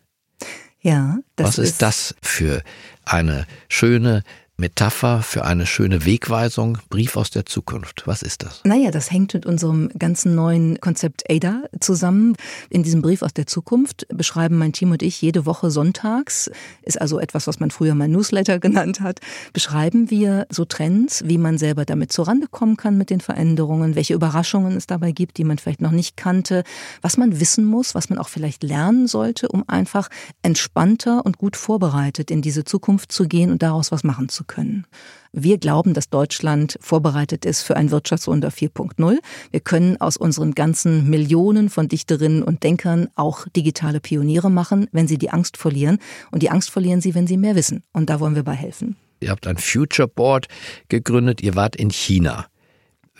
Ja, 0.81 1.17
das 1.37 1.47
Was 1.47 1.57
ist, 1.57 1.69
ist 1.69 1.81
das 1.81 2.15
für 2.21 2.61
eine 3.03 3.47
schöne 3.67 4.21
Metapher 4.55 5.23
für 5.23 5.45
eine 5.45 5.65
schöne 5.65 6.05
Wegweisung, 6.05 6.77
Brief 6.89 7.17
aus 7.17 7.31
der 7.31 7.47
Zukunft. 7.47 8.03
Was 8.05 8.21
ist 8.21 8.43
das? 8.43 8.61
Naja, 8.63 8.91
das 8.91 9.09
hängt 9.09 9.33
mit 9.33 9.47
unserem 9.47 9.89
ganzen 9.97 10.35
neuen 10.35 10.79
Konzept 10.79 11.23
ADA 11.27 11.63
zusammen. 11.79 12.35
In 12.69 12.83
diesem 12.83 13.01
Brief 13.01 13.23
aus 13.23 13.33
der 13.33 13.47
Zukunft 13.47 14.05
beschreiben 14.09 14.59
mein 14.59 14.71
Team 14.71 14.91
und 14.91 15.01
ich 15.01 15.19
jede 15.23 15.47
Woche 15.47 15.71
sonntags, 15.71 16.51
ist 16.83 17.01
also 17.01 17.19
etwas, 17.19 17.47
was 17.47 17.59
man 17.59 17.71
früher 17.71 17.95
mal 17.95 18.07
Newsletter 18.07 18.59
genannt 18.59 19.01
hat, 19.01 19.21
beschreiben 19.53 20.11
wir 20.11 20.45
so 20.51 20.65
Trends, 20.65 21.23
wie 21.25 21.39
man 21.39 21.57
selber 21.57 21.83
damit 21.83 22.11
zurande 22.11 22.45
kommen 22.47 22.77
kann 22.77 22.95
mit 22.95 23.09
den 23.09 23.21
Veränderungen, 23.21 23.95
welche 23.95 24.13
Überraschungen 24.13 24.77
es 24.77 24.85
dabei 24.85 25.13
gibt, 25.13 25.37
die 25.37 25.45
man 25.45 25.57
vielleicht 25.57 25.81
noch 25.81 25.89
nicht 25.89 26.15
kannte, 26.15 26.63
was 27.01 27.17
man 27.17 27.39
wissen 27.39 27.65
muss, 27.65 27.95
was 27.95 28.09
man 28.09 28.19
auch 28.19 28.29
vielleicht 28.29 28.61
lernen 28.61 29.07
sollte, 29.07 29.47
um 29.47 29.63
einfach 29.67 30.09
entspannter 30.43 31.25
und 31.25 31.39
gut 31.39 31.57
vorbereitet 31.57 32.29
in 32.29 32.43
diese 32.43 32.63
Zukunft 32.63 33.11
zu 33.11 33.27
gehen 33.27 33.49
und 33.49 33.63
daraus 33.63 33.91
was 33.91 34.03
machen 34.03 34.29
zu 34.29 34.42
können. 34.43 34.85
Wir 35.31 35.57
glauben, 35.57 35.93
dass 35.93 36.09
Deutschland 36.09 36.77
vorbereitet 36.79 37.43
ist 37.43 37.63
für 37.63 37.75
ein 37.75 37.89
Wirtschaftswunder 37.89 38.49
4.0. 38.49 39.17
Wir 39.49 39.59
können 39.59 39.99
aus 39.99 40.15
unseren 40.15 40.53
ganzen 40.53 41.09
Millionen 41.09 41.69
von 41.69 41.87
Dichterinnen 41.87 42.43
und 42.43 42.63
Denkern 42.63 43.09
auch 43.15 43.47
digitale 43.55 43.99
Pioniere 43.99 44.51
machen, 44.51 44.87
wenn 44.91 45.07
sie 45.07 45.17
die 45.17 45.31
Angst 45.31 45.57
verlieren. 45.57 45.97
Und 46.31 46.43
die 46.43 46.51
Angst 46.51 46.69
verlieren 46.69 47.01
sie, 47.01 47.15
wenn 47.15 47.25
sie 47.25 47.37
mehr 47.37 47.55
wissen. 47.55 47.83
Und 47.93 48.09
da 48.09 48.19
wollen 48.19 48.35
wir 48.35 48.43
bei 48.43 48.53
helfen. 48.53 48.95
Ihr 49.21 49.31
habt 49.31 49.47
ein 49.47 49.57
Future 49.57 50.07
Board 50.07 50.47
gegründet. 50.89 51.41
Ihr 51.41 51.55
wart 51.55 51.75
in 51.75 51.89
China. 51.89 52.45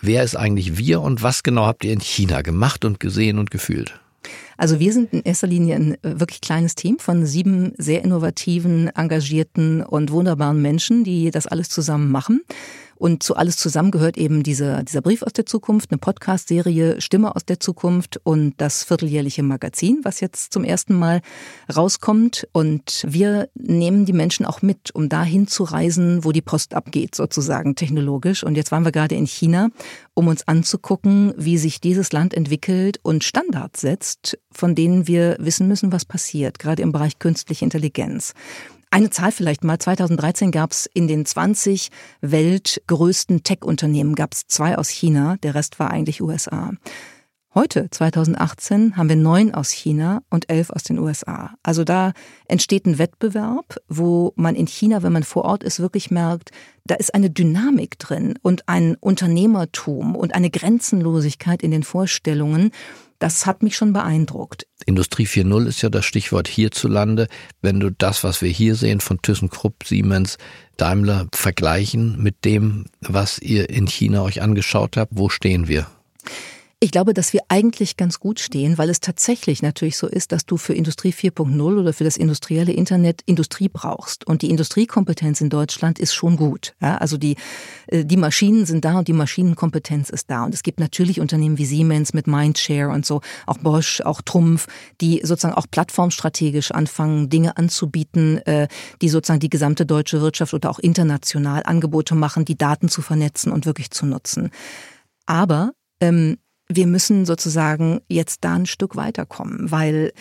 Wer 0.02 0.24
ist 0.24 0.36
eigentlich 0.36 0.78
wir 0.78 1.02
und 1.02 1.24
was 1.24 1.44
genau 1.44 1.66
habt 1.66 1.86
ihr 1.86 1.94
in 1.94 2.02
China 2.02 2.42
gemacht 2.42 2.84
und 2.84 3.00
gesehen 3.00 3.40
und 3.40 3.50
gefühlt? 3.52 4.00
Also 4.58 4.80
wir 4.80 4.94
sind 4.94 5.14
in 5.14 5.24
erster 5.24 5.48
Linie 5.48 5.76
ein 5.76 5.94
äh, 6.04 6.20
wirklich 6.20 6.42
kleines 6.42 6.76
Team 6.76 7.00
von 7.00 7.26
sieben 7.26 7.74
sehr 7.78 8.04
innovativen, 8.04 8.90
engagierten 8.96 9.82
und 9.82 10.12
wunderbaren 10.12 10.62
Menschen, 10.62 11.04
die 11.04 11.32
das 11.32 11.48
alles 11.48 11.70
zusammen 11.70 12.12
machen. 12.12 12.42
Und 13.04 13.22
zu 13.22 13.36
alles 13.36 13.58
zusammen 13.58 13.92
gehört 13.92 14.16
eben 14.18 14.44
dieser, 14.44 14.82
dieser 14.82 15.02
Brief 15.02 15.24
aus 15.24 15.34
der 15.34 15.46
Zukunft, 15.46 15.92
eine 15.92 15.98
Podcast-Serie 15.98 17.02
Stimme 17.02 17.36
aus 17.36 17.44
der 17.44 17.60
Zukunft 17.60 18.22
und 18.24 18.54
das 18.60 18.86
vierteljährliche 18.86 19.44
Magazin, 19.44 20.00
was 20.04 20.22
jetzt 20.22 20.54
zum 20.54 20.64
ersten 20.64 20.98
Mal 20.98 21.20
rauskommt. 21.76 22.48
Und 22.54 23.04
wir 23.06 23.50
nehmen 23.56 24.06
die 24.06 24.14
Menschen 24.14 24.46
auch 24.46 24.62
mit, 24.62 24.96
um 24.96 25.10
dahin 25.10 25.48
zu 25.48 25.66
reisen, 25.66 26.24
wo 26.24 26.32
die 26.32 26.42
Post 26.42 26.74
abgeht, 26.76 27.14
sozusagen 27.14 27.76
technologisch. 27.76 28.42
Und 28.42 28.56
jetzt 28.56 28.72
waren 28.72 28.86
wir 28.86 28.94
gerade 28.94 29.16
in 29.16 29.28
China, 29.28 29.68
um 30.14 30.28
uns 30.28 30.48
anzugucken, 30.48 31.34
wie 31.36 31.58
sich 31.58 31.82
dieses 31.82 32.14
Land 32.14 32.34
entwickelt 32.34 33.02
und 33.04 33.26
Standards 33.26 33.82
setzt, 33.82 34.40
von 34.50 34.76
denen 34.76 35.10
wir 35.10 35.36
wissen 35.40 35.68
müssen, 35.68 35.92
was 35.92 36.06
passiert, 36.06 36.58
gerade 36.58 36.82
im 36.82 36.94
Bereich 36.94 37.20
künstliche 37.20 37.66
Intelligenz. 37.66 38.34
Eine 38.94 39.10
Zahl 39.10 39.32
vielleicht 39.32 39.64
mal. 39.64 39.80
2013 39.80 40.52
gab 40.52 40.70
es 40.70 40.86
in 40.86 41.08
den 41.08 41.26
20 41.26 41.90
weltgrößten 42.22 43.42
Tech-Unternehmen 43.42 44.14
gab 44.14 44.36
es 44.36 44.46
zwei 44.46 44.78
aus 44.78 44.88
China, 44.90 45.38
der 45.42 45.56
Rest 45.56 45.80
war 45.80 45.90
eigentlich 45.90 46.22
USA. 46.22 46.74
Heute, 47.56 47.88
2018, 47.90 48.96
haben 48.96 49.10
wir 49.10 49.16
neun 49.16 49.52
aus 49.52 49.72
China 49.72 50.22
und 50.30 50.48
elf 50.48 50.70
aus 50.70 50.84
den 50.84 51.00
USA. 51.00 51.56
Also 51.64 51.84
da 51.84 52.14
entsteht 52.48 52.86
ein 52.86 53.00
Wettbewerb, 53.00 53.78
wo 53.88 54.32
man 54.36 54.54
in 54.54 54.68
China, 54.68 55.02
wenn 55.02 55.14
man 55.14 55.24
vor 55.24 55.46
Ort 55.46 55.64
ist, 55.64 55.80
wirklich 55.80 56.12
merkt, 56.12 56.52
da 56.86 56.94
ist 56.94 57.16
eine 57.16 57.32
Dynamik 57.32 57.98
drin 57.98 58.38
und 58.44 58.70
ein 58.70 58.96
Unternehmertum 59.00 60.16
und 60.16 60.36
eine 60.36 60.52
Grenzenlosigkeit 60.52 61.64
in 61.64 61.72
den 61.72 61.84
Vorstellungen, 61.84 62.70
das 63.24 63.46
hat 63.46 63.64
mich 63.64 63.78
schon 63.78 63.94
beeindruckt. 63.94 64.68
Industrie 64.86 65.26
4.0 65.26 65.66
ist 65.68 65.82
ja 65.82 65.90
das 65.90 66.04
Stichwort 66.04 66.50
hierzulande. 66.50 67.30
Wenn 67.62 67.80
du 67.80 67.90
das, 67.90 68.26
was 68.26 68.42
wir 68.42 68.50
hier 68.50 68.76
sehen 68.76 69.00
von 69.00 69.22
ThyssenKrupp, 69.22 69.86
Siemens, 69.86 70.38
Daimler 70.76 71.28
vergleichen 71.34 72.22
mit 72.22 72.44
dem, 72.44 72.88
was 73.00 73.40
ihr 73.40 73.70
in 73.70 73.88
China 73.88 74.24
euch 74.24 74.42
angeschaut 74.42 74.98
habt, 74.98 75.14
wo 75.16 75.30
stehen 75.30 75.70
wir? 75.70 75.88
Ich 76.84 76.92
glaube, 76.92 77.14
dass 77.14 77.32
wir 77.32 77.40
eigentlich 77.48 77.96
ganz 77.96 78.20
gut 78.20 78.42
stehen, 78.42 78.78
weil 78.78 78.90
es 78.90 79.00
tatsächlich 79.00 79.62
natürlich 79.62 79.96
so 79.96 80.06
ist, 80.06 80.34
dass 80.34 80.46
du 80.46 80.58
für 80.58 80.74
Industrie 80.74 81.14
4.0 81.14 81.80
oder 81.80 81.94
für 81.94 82.04
das 82.04 82.18
industrielle 82.18 82.74
Internet 82.74 83.22
Industrie 83.26 83.70
brauchst. 83.70 84.28
Und 84.28 84.42
die 84.42 84.50
Industriekompetenz 84.50 85.40
in 85.40 85.50
Deutschland 85.50 85.98
ist 85.98 86.14
schon 86.14 86.36
gut. 86.36 86.76
Ja, 86.82 86.98
also 86.98 87.16
die, 87.16 87.38
äh, 87.88 88.04
die 88.04 88.18
Maschinen 88.18 88.66
sind 88.66 88.84
da 88.84 89.00
und 89.00 89.08
die 89.08 89.14
Maschinenkompetenz 89.14 90.10
ist 90.10 90.30
da. 90.30 90.44
Und 90.44 90.54
es 90.54 90.62
gibt 90.62 90.82
natürlich 90.82 91.22
Unternehmen 91.22 91.58
wie 91.58 91.66
Siemens 91.66 92.14
mit 92.14 92.28
Mindshare 92.28 92.90
und 92.90 93.06
so, 93.06 93.22
auch 93.48 93.60
Bosch, 93.60 94.02
auch 94.02 94.22
Trumpf, 94.22 94.68
die 95.00 95.22
sozusagen 95.24 95.56
auch 95.56 95.68
plattformstrategisch 95.72 96.72
anfangen, 96.72 97.30
Dinge 97.30 97.56
anzubieten, 97.56 98.40
äh, 98.40 98.68
die 99.02 99.08
sozusagen 99.08 99.40
die 99.40 99.50
gesamte 99.50 99.86
deutsche 99.86 100.20
Wirtschaft 100.20 100.54
oder 100.54 100.70
auch 100.70 100.80
international 100.80 101.64
Angebote 101.64 102.14
machen, 102.14 102.44
die 102.44 102.58
Daten 102.58 102.90
zu 102.90 103.02
vernetzen 103.02 103.54
und 103.54 103.66
wirklich 103.66 103.90
zu 103.92 104.06
nutzen. 104.06 104.52
Aber 105.26 105.72
ähm, 106.02 106.40
wir 106.76 106.88
müssen 106.88 107.26
sozusagen 107.26 108.02
jetzt 108.08 108.44
da 108.44 108.54
ein 108.56 108.66
Stück 108.66 108.96
weiterkommen, 108.96 109.72
weil 109.72 110.14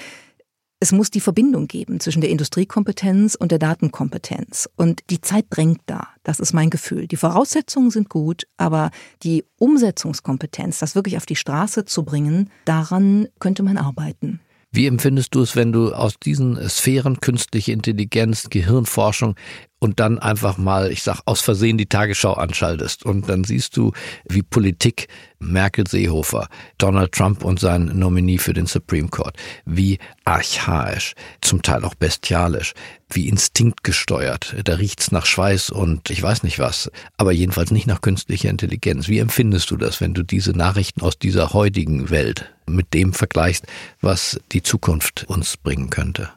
es 0.83 0.91
muss 0.91 1.13
die 1.13 1.21
Verbindung 1.21 1.69
geben 1.69 2.01
zwischen 2.01 2.21
der 2.21 2.31
Industriekompetenz 2.31 3.37
und 3.37 3.53
der 3.53 3.61
Datenkompetenz. 3.61 4.69
Und 4.75 5.01
die 5.11 5.21
Zeit 5.21 5.47
drängt 5.49 5.81
da. 5.87 6.09
Das 6.25 6.41
ist 6.41 6.53
mein 6.53 6.71
Gefühl. 6.71 7.07
Die 7.07 7.17
Voraussetzungen 7.17 7.93
sind 7.93 8.09
gut, 8.09 8.49
aber 8.57 8.91
die 9.23 9.45
Umsetzungskompetenz, 9.61 10.81
das 10.81 10.97
wirklich 10.97 11.17
auf 11.17 11.27
die 11.27 11.37
Straße 11.37 11.85
zu 11.85 12.03
bringen, 12.03 12.51
daran 12.65 13.29
könnte 13.39 13.63
man 13.63 13.77
arbeiten. 13.77 14.41
Wie 14.73 14.87
empfindest 14.87 15.35
du 15.37 15.43
es, 15.43 15.55
wenn 15.55 15.71
du 15.71 15.93
aus 15.93 16.15
diesen 16.19 16.59
Sphären 16.69 17.21
künstliche 17.21 17.71
Intelligenz, 17.71 18.49
Gehirnforschung 18.51 19.37
und 19.83 19.99
dann 19.99 20.21
einfach 20.21 20.59
mal, 20.59 20.93
ich 20.93 21.03
sag, 21.03 21.23
aus 21.25 21.41
Versehen 21.41 21.77
die 21.77 21.87
Tagesschau 21.87 22.35
anschaltest 22.35 23.05
und 23.05 23.29
dann 23.29 23.43
siehst 23.43 23.77
du, 23.77 23.91
wie 24.29 24.43
Politik 24.43 25.09
Merkel 25.41 25.89
Seehofer, 25.89 26.49
Donald 26.79 27.11
Trump 27.11 27.43
und 27.43 27.59
sein 27.59 27.87
Nominee 27.87 28.39
für 28.39 28.53
den 28.53 28.67
Supreme 28.67 29.09
Court, 29.09 29.37
wie 29.65 29.99
archaisch, 30.25 31.15
zum 31.41 31.63
Teil 31.63 31.85
auch 31.85 31.97
bestialisch, 31.97 32.75
wie 33.11 33.29
instinktgesteuert. 33.29 34.55
Da 34.63 34.75
riecht's 34.75 35.11
nach 35.11 35.27
Schweiß 35.27 35.71
und 35.71 36.11
ich 36.11 36.23
weiß 36.23 36.45
nicht 36.45 36.61
was, 36.61 36.89
aber 37.17 37.33
jedenfalls 37.33 37.73
nicht 37.73 37.89
nach 37.89 38.03
künstlicher 38.03 38.51
Intelligenz. 38.51 39.09
Wie 39.09 39.19
empfindest 39.19 39.69
du 39.73 39.77
das, 39.77 40.01
wenn 40.01 40.15
du 40.15 40.23
diese 40.23 40.53
Nachrichten 40.53 41.03
aus 41.03 41.19
dieser 41.19 41.53
heutigen 41.55 42.09
Welt 42.11 42.53
mit 42.67 42.95
dem 42.95 43.15
vergleichst, 43.15 43.67
was 44.01 44.39
die 44.53 44.63
Zukunft 44.63 45.25
uns 45.25 45.57
bringen 45.57 45.91
könnte? 45.91 46.31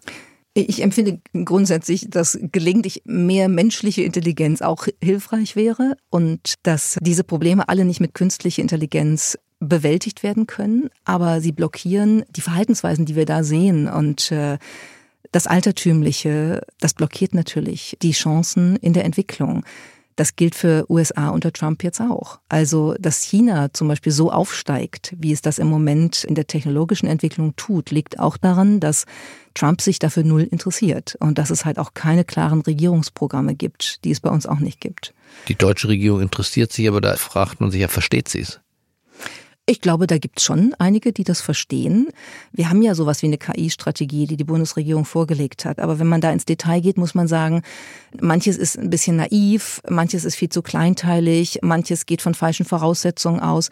Ich 0.58 0.82
empfinde 0.82 1.20
grundsätzlich, 1.44 2.10
dass 2.10 2.40
gelegentlich 2.42 3.02
mehr 3.04 3.50
menschliche 3.50 4.04
Intelligenz 4.04 4.62
auch 4.62 4.88
hilfreich 5.04 5.58
wäre 5.58 5.98
und 6.10 6.54
dass 6.64 6.98
diese 7.02 7.26
Probleme 7.26 7.68
alle 7.68 7.84
nicht 7.84 8.00
mit 8.00 8.14
künstlicher 8.14 8.62
Intelligenz 8.62 9.38
bewältigt 9.60 10.24
werden 10.24 10.48
können, 10.48 10.90
aber 11.04 11.42
sie 11.42 11.52
blockieren 11.52 12.24
die 12.30 12.42
Verhaltensweisen, 12.42 13.06
die 13.06 13.18
wir 13.18 13.26
da 13.26 13.44
sehen 13.44 13.90
und 13.90 14.32
äh, 14.32 14.58
das 15.34 15.46
Altertümliche, 15.46 16.62
das 16.80 16.94
blockiert 16.94 17.34
natürlich 17.34 17.98
die 18.02 18.14
Chancen 18.14 18.78
in 18.78 18.94
der 18.94 19.04
Entwicklung. 19.04 19.66
Das 20.16 20.36
gilt 20.38 20.56
für 20.56 20.86
USA 20.90 21.30
unter 21.30 21.52
Trump 21.52 21.84
jetzt 21.84 22.00
auch. 22.00 22.40
Also, 22.48 22.96
dass 23.00 23.22
China 23.22 23.74
zum 23.74 23.90
Beispiel 23.90 24.14
so 24.14 24.32
aufsteigt, 24.32 25.14
wie 25.18 25.34
es 25.34 25.42
das 25.42 25.60
im 25.60 25.68
Moment 25.68 26.24
in 26.24 26.36
der 26.36 26.48
technologischen 26.48 27.08
Entwicklung 27.08 27.56
tut, 27.58 27.92
liegt 27.92 28.20
auch 28.20 28.38
daran, 28.38 28.80
dass 28.80 29.06
Trump 29.56 29.82
sich 29.82 30.00
dafür 30.00 30.24
null 30.24 30.44
interessiert 30.44 31.18
und 31.20 31.38
dass 31.38 31.50
es 31.50 31.66
halt 31.66 31.80
auch 31.80 31.94
keine 31.94 32.24
klaren 32.24 32.62
Regierungsprogramme 32.62 33.56
gibt, 33.56 34.06
die 34.06 34.12
es 34.12 34.22
bei 34.22 34.30
uns 34.30 34.46
auch 34.46 34.60
nicht 34.60 34.80
gibt. 34.80 35.14
Die 35.48 35.56
deutsche 35.56 35.90
Regierung 35.90 36.22
interessiert 36.22 36.72
sich, 36.72 36.88
aber 36.88 37.02
da 37.02 37.16
fragt 37.16 37.60
man 37.60 37.72
sich 37.72 37.82
ja, 37.82 37.88
versteht 37.90 38.30
sie 38.30 38.42
es? 38.42 38.62
Ich 39.68 39.82
glaube, 39.82 40.06
da 40.06 40.20
gibt 40.20 40.38
es 40.38 40.46
schon 40.46 40.76
einige, 40.78 41.12
die 41.12 41.24
das 41.24 41.42
verstehen. 41.42 42.10
Wir 42.52 42.70
haben 42.70 42.84
ja 42.84 42.94
sowas 42.94 43.24
wie 43.24 43.26
eine 43.26 43.40
KI-Strategie, 43.40 44.28
die 44.28 44.38
die 44.38 44.44
Bundesregierung 44.44 45.06
vorgelegt 45.06 45.66
hat. 45.66 45.80
Aber 45.80 45.98
wenn 45.98 46.06
man 46.06 46.22
da 46.22 46.32
ins 46.32 46.46
Detail 46.46 46.82
geht, 46.82 46.98
muss 46.98 47.16
man 47.16 47.28
sagen, 47.28 47.64
manches 48.22 48.58
ist 48.58 48.78
ein 48.78 48.92
bisschen 48.92 49.16
naiv, 49.16 49.82
manches 49.90 50.24
ist 50.24 50.36
viel 50.36 50.50
zu 50.50 50.62
kleinteilig, 50.62 51.60
manches 51.64 52.06
geht 52.06 52.22
von 52.22 52.36
falschen 52.36 52.66
Voraussetzungen 52.66 53.40
aus. 53.40 53.72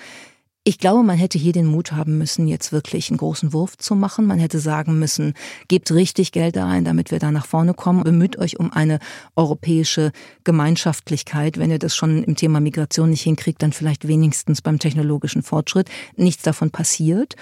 Ich 0.65 0.77
glaube, 0.77 1.03
man 1.03 1.17
hätte 1.17 1.38
hier 1.38 1.51
den 1.51 1.65
Mut 1.65 1.91
haben 1.91 2.17
müssen, 2.17 2.48
jetzt 2.48 2.72
wirklich 2.72 3.10
einen 3.10 3.17
großen 3.17 3.51
Wurf 3.51 3.77
zu 3.77 3.96
machen. 3.96 4.25
Man 4.25 4.39
hätte 4.39 4.60
sagen 4.60 4.98
müssen, 4.98 5.34
gebt 5.67 5.91
richtig 5.91 6.32
Geld 6.32 6.55
da 6.55 6.67
rein, 6.67 6.86
damit 6.86 7.12
wir 7.12 7.20
da 7.20 7.32
nach 7.32 7.46
vorne 7.46 7.74
kommen. 7.74 8.03
Bemüht 8.03 8.39
euch 8.39 8.62
um 8.62 8.72
eine 8.72 9.00
europäische 9.36 10.13
Gemeinschaftlichkeit. 10.46 11.58
Wenn 11.58 11.70
ihr 11.70 11.79
das 11.79 11.98
schon 11.98 12.24
im 12.24 12.38
Thema 12.38 12.62
Migration 12.62 13.10
nicht 13.10 13.24
hinkriegt, 13.24 13.62
dann 13.62 13.74
vielleicht 13.74 14.08
wenigstens 14.08 14.62
beim 14.62 14.79
technologischen 14.79 15.43
Fortschritt. 15.43 15.89
Nichts 16.15 16.43
davon 16.43 16.72
passiert. 16.72 17.36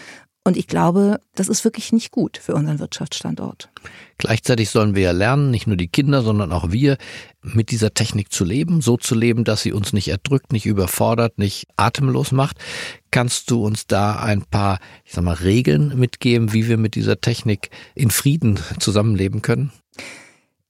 Und 0.43 0.57
ich 0.57 0.65
glaube, 0.65 1.19
das 1.35 1.49
ist 1.49 1.63
wirklich 1.63 1.91
nicht 1.93 2.11
gut 2.11 2.39
für 2.39 2.55
unseren 2.55 2.79
Wirtschaftsstandort. 2.79 3.69
Gleichzeitig 4.17 4.71
sollen 4.71 4.95
wir 4.95 5.03
ja 5.03 5.11
lernen, 5.11 5.51
nicht 5.51 5.67
nur 5.67 5.77
die 5.77 5.87
Kinder, 5.87 6.23
sondern 6.23 6.51
auch 6.51 6.71
wir, 6.71 6.97
mit 7.43 7.69
dieser 7.69 7.93
Technik 7.93 8.31
zu 8.31 8.43
leben, 8.43 8.81
so 8.81 8.97
zu 8.97 9.13
leben, 9.13 9.43
dass 9.43 9.61
sie 9.61 9.71
uns 9.71 9.93
nicht 9.93 10.07
erdrückt, 10.07 10.51
nicht 10.51 10.65
überfordert, 10.65 11.37
nicht 11.37 11.67
atemlos 11.77 12.31
macht. 12.31 12.57
Kannst 13.11 13.51
du 13.51 13.63
uns 13.63 13.85
da 13.85 14.15
ein 14.15 14.41
paar, 14.43 14.79
ich 15.05 15.13
sag 15.13 15.23
mal, 15.23 15.33
Regeln 15.33 15.99
mitgeben, 15.99 16.53
wie 16.53 16.67
wir 16.67 16.77
mit 16.77 16.95
dieser 16.95 17.21
Technik 17.21 17.69
in 17.93 18.09
Frieden 18.09 18.59
zusammenleben 18.79 19.43
können? 19.43 19.71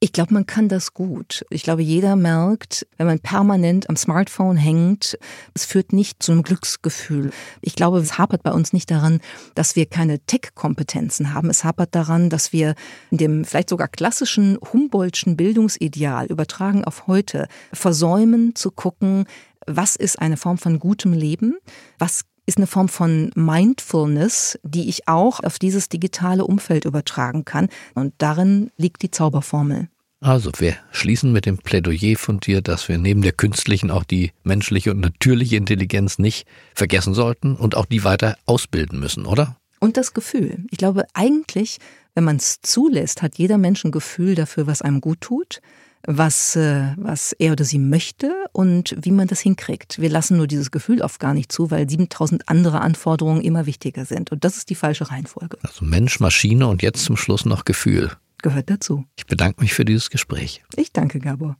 Ich 0.03 0.13
glaube, 0.13 0.33
man 0.33 0.47
kann 0.47 0.67
das 0.67 0.95
gut. 0.95 1.45
Ich 1.51 1.61
glaube, 1.61 1.83
jeder 1.83 2.15
merkt, 2.15 2.87
wenn 2.97 3.05
man 3.05 3.19
permanent 3.19 3.87
am 3.87 3.95
Smartphone 3.95 4.57
hängt, 4.57 5.15
es 5.53 5.65
führt 5.65 5.93
nicht 5.93 6.23
zu 6.23 6.31
einem 6.31 6.41
Glücksgefühl. 6.41 7.29
Ich 7.61 7.75
glaube, 7.75 7.99
es 7.99 8.17
hapert 8.17 8.41
bei 8.41 8.51
uns 8.51 8.73
nicht 8.73 8.89
daran, 8.89 9.21
dass 9.53 9.75
wir 9.75 9.85
keine 9.85 10.17
Tech-Kompetenzen 10.19 11.35
haben. 11.35 11.51
Es 11.51 11.63
hapert 11.63 11.93
daran, 11.93 12.31
dass 12.31 12.51
wir 12.51 12.73
in 13.11 13.19
dem 13.19 13.45
vielleicht 13.45 13.69
sogar 13.69 13.87
klassischen 13.87 14.57
Humboldtschen 14.73 15.37
Bildungsideal 15.37 16.25
übertragen 16.25 16.83
auf 16.83 17.05
heute 17.05 17.47
versäumen 17.71 18.55
zu 18.55 18.71
gucken, 18.71 19.25
was 19.67 19.95
ist 19.95 20.17
eine 20.17 20.37
Form 20.37 20.57
von 20.57 20.79
gutem 20.79 21.13
Leben? 21.13 21.59
Was 21.99 22.23
ist 22.51 22.57
eine 22.57 22.67
Form 22.67 22.89
von 22.89 23.31
Mindfulness, 23.33 24.59
die 24.61 24.89
ich 24.89 25.07
auch 25.07 25.39
auf 25.41 25.57
dieses 25.57 25.87
digitale 25.87 26.43
Umfeld 26.43 26.83
übertragen 26.83 27.45
kann. 27.45 27.69
Und 27.95 28.13
darin 28.17 28.71
liegt 28.75 29.03
die 29.03 29.11
Zauberformel. 29.11 29.87
Also 30.19 30.51
wir 30.57 30.75
schließen 30.91 31.31
mit 31.31 31.45
dem 31.45 31.59
Plädoyer 31.59 32.17
von 32.17 32.41
dir, 32.41 32.61
dass 32.61 32.89
wir 32.89 32.97
neben 32.97 33.21
der 33.21 33.31
künstlichen 33.31 33.89
auch 33.89 34.03
die 34.03 34.33
menschliche 34.43 34.91
und 34.91 34.99
natürliche 34.99 35.55
Intelligenz 35.55 36.19
nicht 36.19 36.45
vergessen 36.75 37.13
sollten 37.13 37.55
und 37.55 37.75
auch 37.75 37.85
die 37.85 38.03
weiter 38.03 38.35
ausbilden 38.45 38.99
müssen, 38.99 39.25
oder? 39.25 39.55
Und 39.79 39.95
das 39.95 40.13
Gefühl. 40.13 40.65
Ich 40.71 40.77
glaube 40.77 41.05
eigentlich, 41.13 41.77
wenn 42.15 42.25
man 42.25 42.35
es 42.35 42.59
zulässt, 42.61 43.21
hat 43.21 43.37
jeder 43.37 43.57
Mensch 43.57 43.85
ein 43.85 43.91
Gefühl 43.91 44.35
dafür, 44.35 44.67
was 44.67 44.81
einem 44.81 44.99
gut 44.99 45.21
tut 45.21 45.61
was, 46.07 46.55
äh, 46.55 46.93
was 46.97 47.33
er 47.33 47.53
oder 47.53 47.63
sie 47.63 47.79
möchte 47.79 48.33
und 48.51 48.95
wie 48.99 49.11
man 49.11 49.27
das 49.27 49.39
hinkriegt. 49.39 49.99
Wir 49.99 50.09
lassen 50.09 50.37
nur 50.37 50.47
dieses 50.47 50.71
Gefühl 50.71 51.01
oft 51.01 51.19
gar 51.19 51.33
nicht 51.33 51.51
zu, 51.51 51.71
weil 51.71 51.89
7000 51.89 52.49
andere 52.49 52.81
Anforderungen 52.81 53.41
immer 53.41 53.65
wichtiger 53.65 54.05
sind. 54.05 54.31
Und 54.31 54.43
das 54.43 54.57
ist 54.57 54.69
die 54.69 54.75
falsche 54.75 55.09
Reihenfolge. 55.09 55.57
Also 55.63 55.85
Mensch, 55.85 56.19
Maschine 56.19 56.67
und 56.67 56.81
jetzt 56.81 57.03
zum 57.03 57.17
Schluss 57.17 57.45
noch 57.45 57.65
Gefühl. 57.65 58.11
Gehört 58.41 58.69
dazu. 58.69 59.05
Ich 59.17 59.25
bedanke 59.25 59.61
mich 59.61 59.73
für 59.73 59.85
dieses 59.85 60.09
Gespräch. 60.09 60.63
Ich 60.75 60.91
danke, 60.91 61.19
Gabor. 61.19 61.57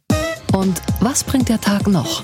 Und 0.54 0.82
was 1.00 1.24
bringt 1.24 1.50
der 1.50 1.62
Tag 1.62 1.88
noch? 1.88 2.24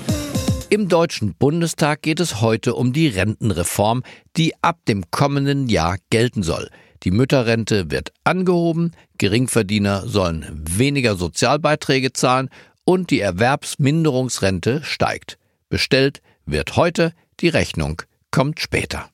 Im 0.70 0.88
Deutschen 0.88 1.34
Bundestag 1.34 2.02
geht 2.02 2.20
es 2.20 2.42
heute 2.42 2.74
um 2.74 2.92
die 2.92 3.08
Rentenreform, 3.08 4.02
die 4.36 4.52
ab 4.60 4.80
dem 4.86 5.10
kommenden 5.10 5.68
Jahr 5.68 5.96
gelten 6.10 6.42
soll. 6.42 6.68
Die 7.04 7.10
Mütterrente 7.10 7.90
wird 7.90 8.12
angehoben, 8.24 8.92
Geringverdiener 9.18 10.06
sollen 10.08 10.64
weniger 10.68 11.14
Sozialbeiträge 11.14 12.12
zahlen 12.12 12.48
und 12.84 13.10
die 13.10 13.20
Erwerbsminderungsrente 13.20 14.82
steigt. 14.82 15.38
Bestellt 15.68 16.20
wird 16.44 16.76
heute, 16.76 17.12
die 17.40 17.48
Rechnung 17.48 18.02
kommt 18.30 18.60
später. 18.60 19.10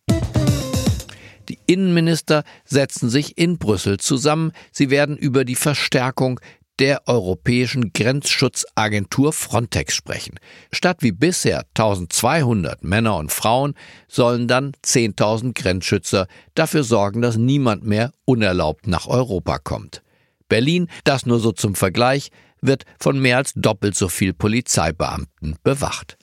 Die 1.49 1.59
Innenminister 1.67 2.45
setzen 2.65 3.11
sich 3.11 3.37
in 3.37 3.59
Brüssel 3.59 3.99
zusammen. 3.99 4.53
Sie 4.73 4.89
werden 4.89 5.17
über 5.19 5.45
die 5.45 5.57
Verstärkung 5.57 6.41
der 6.81 7.07
Europäischen 7.07 7.93
Grenzschutzagentur 7.93 9.33
Frontex 9.33 9.95
sprechen. 9.95 10.39
Statt 10.73 10.99
wie 11.01 11.13
bisher 11.13 11.65
1200 11.77 12.83
Männer 12.83 13.17
und 13.17 13.33
Frauen 13.33 13.75
sollen 14.09 14.49
dann 14.49 14.73
10.000 14.85 15.55
Grenzschützer 15.55 16.27
dafür 16.55 16.85
sorgen, 16.85 17.23
dass 17.23 17.37
niemand 17.37 17.85
mehr 17.85 18.13
unerlaubt 18.25 18.87
nach 18.87 19.07
Europa 19.07 19.59
kommt. 19.59 20.03
Berlin, 20.49 20.89
das 21.05 21.27
nur 21.27 21.39
so 21.39 21.53
zum 21.53 21.75
Vergleich, 21.75 22.31
wird 22.61 22.85
von 22.99 23.19
mehr 23.19 23.37
als 23.37 23.53
doppelt 23.55 23.95
so 23.95 24.09
viel 24.09 24.33
Polizeibeamten 24.33 25.57
bewacht. 25.63 26.17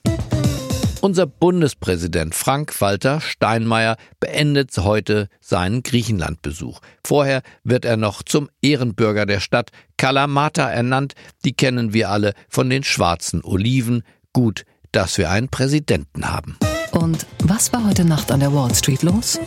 Unser 1.01 1.25
Bundespräsident 1.25 2.35
Frank-Walter 2.35 3.21
Steinmeier 3.21 3.97
beendet 4.19 4.77
heute 4.77 5.29
seinen 5.39 5.81
Griechenlandbesuch. 5.81 6.79
Vorher 7.03 7.41
wird 7.63 7.85
er 7.85 7.97
noch 7.97 8.21
zum 8.21 8.51
Ehrenbürger 8.61 9.25
der 9.25 9.39
Stadt 9.39 9.71
Kalamata 9.97 10.69
ernannt. 10.69 11.15
Die 11.43 11.53
kennen 11.53 11.93
wir 11.93 12.11
alle 12.11 12.33
von 12.49 12.69
den 12.69 12.83
schwarzen 12.83 13.43
Oliven. 13.43 14.03
Gut, 14.31 14.63
dass 14.91 15.17
wir 15.17 15.31
einen 15.31 15.49
Präsidenten 15.49 16.29
haben. 16.31 16.57
Und 16.91 17.25
was 17.45 17.73
war 17.73 17.83
heute 17.83 18.05
Nacht 18.05 18.31
an 18.31 18.41
der 18.41 18.53
Wall 18.53 18.75
Street 18.75 19.01
los? 19.01 19.39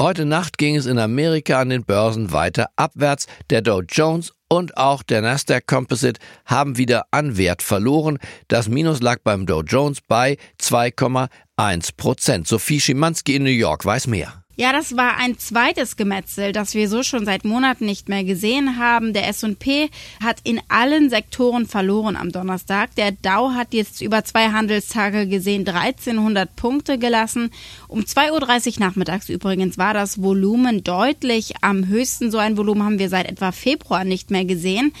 Heute 0.00 0.24
Nacht 0.24 0.58
ging 0.58 0.74
es 0.74 0.86
in 0.86 0.98
Amerika 0.98 1.60
an 1.60 1.68
den 1.68 1.84
Börsen 1.84 2.32
weiter 2.32 2.70
abwärts. 2.74 3.28
Der 3.50 3.62
Dow 3.62 3.82
Jones 3.88 4.32
und 4.48 4.76
auch 4.76 5.02
der 5.02 5.22
Nasdaq 5.22 5.66
Composite 5.66 6.20
haben 6.44 6.78
wieder 6.78 7.06
an 7.10 7.36
Wert 7.36 7.62
verloren. 7.62 8.18
Das 8.48 8.68
Minus 8.68 9.00
lag 9.00 9.18
beim 9.24 9.46
Dow 9.46 9.62
Jones 9.62 10.00
bei 10.06 10.36
2,1 10.60 11.90
Prozent. 11.96 12.46
Sophie 12.46 12.80
Schimanski 12.80 13.36
in 13.36 13.44
New 13.44 13.50
York 13.50 13.84
weiß 13.84 14.06
mehr. 14.06 14.45
Ja, 14.58 14.72
das 14.72 14.96
war 14.96 15.18
ein 15.18 15.38
zweites 15.38 15.96
Gemetzel, 15.96 16.52
das 16.52 16.72
wir 16.72 16.88
so 16.88 17.02
schon 17.02 17.26
seit 17.26 17.44
Monaten 17.44 17.84
nicht 17.84 18.08
mehr 18.08 18.24
gesehen 18.24 18.78
haben. 18.78 19.12
Der 19.12 19.28
S&P 19.28 19.90
hat 20.24 20.38
in 20.44 20.62
allen 20.68 21.10
Sektoren 21.10 21.66
verloren 21.66 22.16
am 22.16 22.32
Donnerstag. 22.32 22.94
Der 22.94 23.12
Dow 23.12 23.52
hat 23.52 23.74
jetzt 23.74 24.00
über 24.00 24.24
zwei 24.24 24.48
Handelstage 24.52 25.26
gesehen 25.26 25.68
1300 25.68 26.56
Punkte 26.56 26.96
gelassen. 26.96 27.50
Um 27.86 28.00
2.30 28.00 28.78
Uhr 28.78 28.86
nachmittags 28.86 29.28
übrigens 29.28 29.76
war 29.76 29.92
das 29.92 30.22
Volumen 30.22 30.82
deutlich 30.82 31.52
am 31.60 31.88
höchsten. 31.88 32.30
So 32.30 32.38
ein 32.38 32.56
Volumen 32.56 32.82
haben 32.82 32.98
wir 32.98 33.10
seit 33.10 33.28
etwa 33.28 33.52
Februar 33.52 34.04
nicht 34.04 34.30
mehr 34.30 34.46
gesehen. 34.46 34.94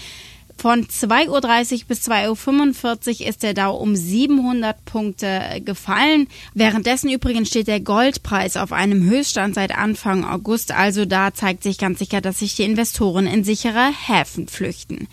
Von 0.58 0.86
2.30 0.86 1.74
Uhr 1.74 1.80
bis 1.88 2.08
2.45 2.08 3.20
Uhr 3.20 3.26
ist 3.28 3.42
der 3.42 3.52
Dow 3.52 3.76
um 3.76 3.94
700 3.94 4.84
Punkte 4.86 5.60
gefallen. 5.64 6.28
Währenddessen 6.54 7.10
übrigens 7.10 7.48
steht 7.48 7.68
der 7.68 7.80
Goldpreis 7.80 8.56
auf 8.56 8.72
einem 8.72 9.04
Höchststand 9.04 9.54
seit 9.54 9.76
Anfang 9.76 10.24
August. 10.24 10.72
Also 10.72 11.04
da 11.04 11.34
zeigt 11.34 11.62
sich 11.62 11.76
ganz 11.76 11.98
sicher, 11.98 12.22
dass 12.22 12.38
sich 12.38 12.56
die 12.56 12.62
Investoren 12.62 13.26
in 13.26 13.44
sichere 13.44 13.90
Häfen 14.06 14.48
flüchten. 14.48 15.08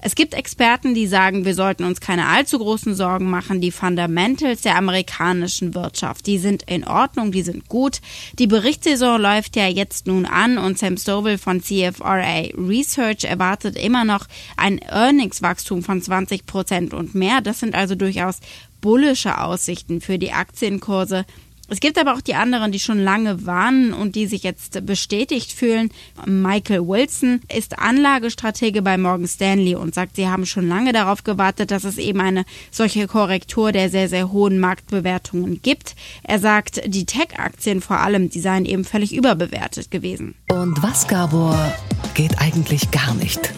Es 0.00 0.14
gibt 0.14 0.34
Experten, 0.34 0.94
die 0.94 1.06
sagen, 1.06 1.44
wir 1.44 1.54
sollten 1.54 1.84
uns 1.84 2.00
keine 2.00 2.26
allzu 2.26 2.58
großen 2.58 2.94
Sorgen 2.94 3.28
machen. 3.30 3.60
Die 3.60 3.70
Fundamentals 3.70 4.62
der 4.62 4.76
amerikanischen 4.76 5.74
Wirtschaft, 5.74 6.26
die 6.26 6.38
sind 6.38 6.62
in 6.64 6.84
Ordnung, 6.84 7.32
die 7.32 7.42
sind 7.42 7.68
gut. 7.68 8.00
Die 8.38 8.46
Berichtssaison 8.46 9.20
läuft 9.20 9.56
ja 9.56 9.66
jetzt 9.66 10.06
nun 10.06 10.26
an 10.26 10.58
und 10.58 10.78
Sam 10.78 10.96
Stovall 10.96 11.38
von 11.38 11.62
CFRA 11.62 12.48
Research 12.56 13.24
erwartet 13.24 13.76
immer 13.76 14.04
noch 14.04 14.26
ein 14.56 14.78
Earningswachstum 14.78 15.82
von 15.82 16.00
20 16.00 16.46
Prozent 16.46 16.94
und 16.94 17.14
mehr. 17.14 17.40
Das 17.40 17.60
sind 17.60 17.74
also 17.74 17.94
durchaus 17.94 18.38
bullische 18.80 19.40
Aussichten 19.40 20.00
für 20.00 20.18
die 20.18 20.32
Aktienkurse. 20.32 21.24
Es 21.70 21.80
gibt 21.80 21.98
aber 21.98 22.14
auch 22.14 22.22
die 22.22 22.34
anderen, 22.34 22.72
die 22.72 22.80
schon 22.80 22.98
lange 22.98 23.44
warnen 23.44 23.92
und 23.92 24.16
die 24.16 24.26
sich 24.26 24.42
jetzt 24.42 24.86
bestätigt 24.86 25.52
fühlen. 25.52 25.90
Michael 26.24 26.88
Wilson 26.88 27.42
ist 27.54 27.78
Anlagestratege 27.78 28.80
bei 28.80 28.96
Morgan 28.96 29.28
Stanley 29.28 29.74
und 29.74 29.94
sagt, 29.94 30.16
sie 30.16 30.28
haben 30.28 30.46
schon 30.46 30.66
lange 30.66 30.92
darauf 30.92 31.24
gewartet, 31.24 31.70
dass 31.70 31.84
es 31.84 31.98
eben 31.98 32.20
eine 32.20 32.46
solche 32.70 33.06
Korrektur 33.06 33.70
der 33.72 33.90
sehr, 33.90 34.08
sehr 34.08 34.32
hohen 34.32 34.58
Marktbewertungen 34.58 35.60
gibt. 35.60 35.94
Er 36.22 36.38
sagt, 36.38 36.80
die 36.86 37.04
Tech-Aktien 37.04 37.82
vor 37.82 37.98
allem, 37.98 38.30
die 38.30 38.40
seien 38.40 38.64
eben 38.64 38.84
völlig 38.84 39.14
überbewertet 39.14 39.90
gewesen. 39.90 40.34
Und 40.48 40.82
was, 40.82 41.06
Gabor, 41.06 41.72
geht 42.14 42.38
eigentlich 42.40 42.90
gar 42.90 43.12
nicht? 43.14 43.52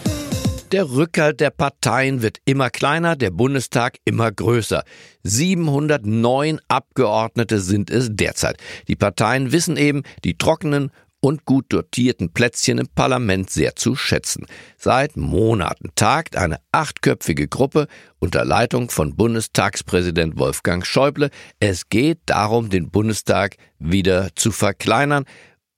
Der 0.71 0.89
Rückhalt 0.89 1.41
der 1.41 1.49
Parteien 1.49 2.21
wird 2.21 2.37
immer 2.45 2.69
kleiner, 2.69 3.17
der 3.17 3.29
Bundestag 3.29 3.97
immer 4.05 4.31
größer. 4.31 4.85
709 5.23 6.61
Abgeordnete 6.69 7.59
sind 7.59 7.89
es 7.89 8.07
derzeit. 8.11 8.55
Die 8.87 8.95
Parteien 8.95 9.51
wissen 9.51 9.75
eben, 9.75 10.03
die 10.23 10.37
trockenen 10.37 10.91
und 11.19 11.43
gut 11.43 11.65
dotierten 11.69 12.31
Plätzchen 12.31 12.77
im 12.77 12.87
Parlament 12.87 13.49
sehr 13.49 13.75
zu 13.75 13.97
schätzen. 13.97 14.45
Seit 14.77 15.17
Monaten 15.17 15.89
tagt 15.95 16.37
eine 16.37 16.57
achtköpfige 16.71 17.49
Gruppe 17.49 17.87
unter 18.19 18.45
Leitung 18.45 18.89
von 18.89 19.17
Bundestagspräsident 19.17 20.39
Wolfgang 20.39 20.85
Schäuble. 20.85 21.31
Es 21.59 21.89
geht 21.89 22.19
darum, 22.27 22.69
den 22.69 22.89
Bundestag 22.89 23.57
wieder 23.77 24.29
zu 24.35 24.51
verkleinern. 24.51 25.25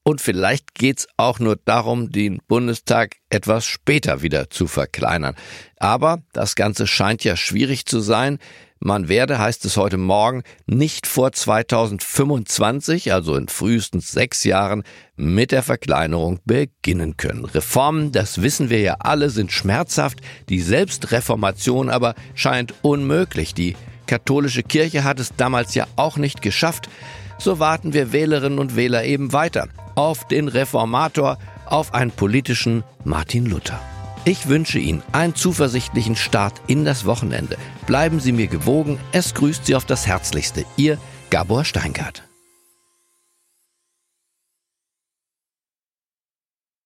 Und 0.03 0.19
vielleicht 0.19 0.75
geht's 0.75 1.07
auch 1.15 1.39
nur 1.39 1.55
darum, 1.55 2.11
den 2.11 2.39
Bundestag 2.47 3.15
etwas 3.29 3.65
später 3.65 4.21
wieder 4.21 4.49
zu 4.49 4.67
verkleinern. 4.67 5.35
Aber 5.77 6.21
das 6.33 6.55
Ganze 6.55 6.87
scheint 6.87 7.23
ja 7.23 7.37
schwierig 7.37 7.85
zu 7.85 8.01
sein. 8.01 8.39
Man 8.85 9.07
werde, 9.07 9.39
heißt 9.39 9.63
es 9.63 9.77
heute 9.77 9.95
Morgen, 9.95 10.43
nicht 10.65 11.07
vor 11.07 11.31
2025, 11.31 13.13
also 13.13 13.37
in 13.37 13.47
frühestens 13.47 14.11
sechs 14.11 14.43
Jahren, 14.43 14.83
mit 15.15 15.53
der 15.53 15.63
Verkleinerung 15.63 16.41
beginnen 16.43 17.15
können. 17.15 17.45
Reformen, 17.45 18.11
das 18.11 18.41
wissen 18.41 18.69
wir 18.69 18.81
ja 18.81 18.97
alle, 18.99 19.29
sind 19.29 19.53
schmerzhaft. 19.53 20.19
Die 20.49 20.59
Selbstreformation 20.59 21.89
aber 21.89 22.13
scheint 22.35 22.73
unmöglich. 22.81 23.53
Die 23.53 23.77
katholische 24.05 24.63
Kirche 24.63 25.05
hat 25.05 25.21
es 25.21 25.33
damals 25.37 25.75
ja 25.75 25.87
auch 25.95 26.17
nicht 26.17 26.41
geschafft. 26.41 26.89
So 27.37 27.59
warten 27.59 27.93
wir 27.93 28.11
Wählerinnen 28.11 28.59
und 28.59 28.75
Wähler 28.75 29.03
eben 29.03 29.33
weiter 29.33 29.67
auf 29.95 30.27
den 30.27 30.47
Reformator, 30.47 31.37
auf 31.65 31.93
einen 31.93 32.11
politischen 32.11 32.83
Martin 33.03 33.45
Luther. 33.45 33.79
Ich 34.25 34.47
wünsche 34.47 34.79
Ihnen 34.79 35.03
einen 35.11 35.35
zuversichtlichen 35.35 36.15
Start 36.15 36.61
in 36.67 36.85
das 36.85 37.05
Wochenende. 37.05 37.57
Bleiben 37.87 38.19
Sie 38.19 38.31
mir 38.31 38.47
gewogen. 38.47 38.97
Es 39.11 39.33
grüßt 39.33 39.65
Sie 39.65 39.75
auf 39.75 39.85
das 39.85 40.07
Herzlichste. 40.07 40.65
Ihr 40.77 40.97
Gabor 41.29 41.65
Steingart. 41.65 42.23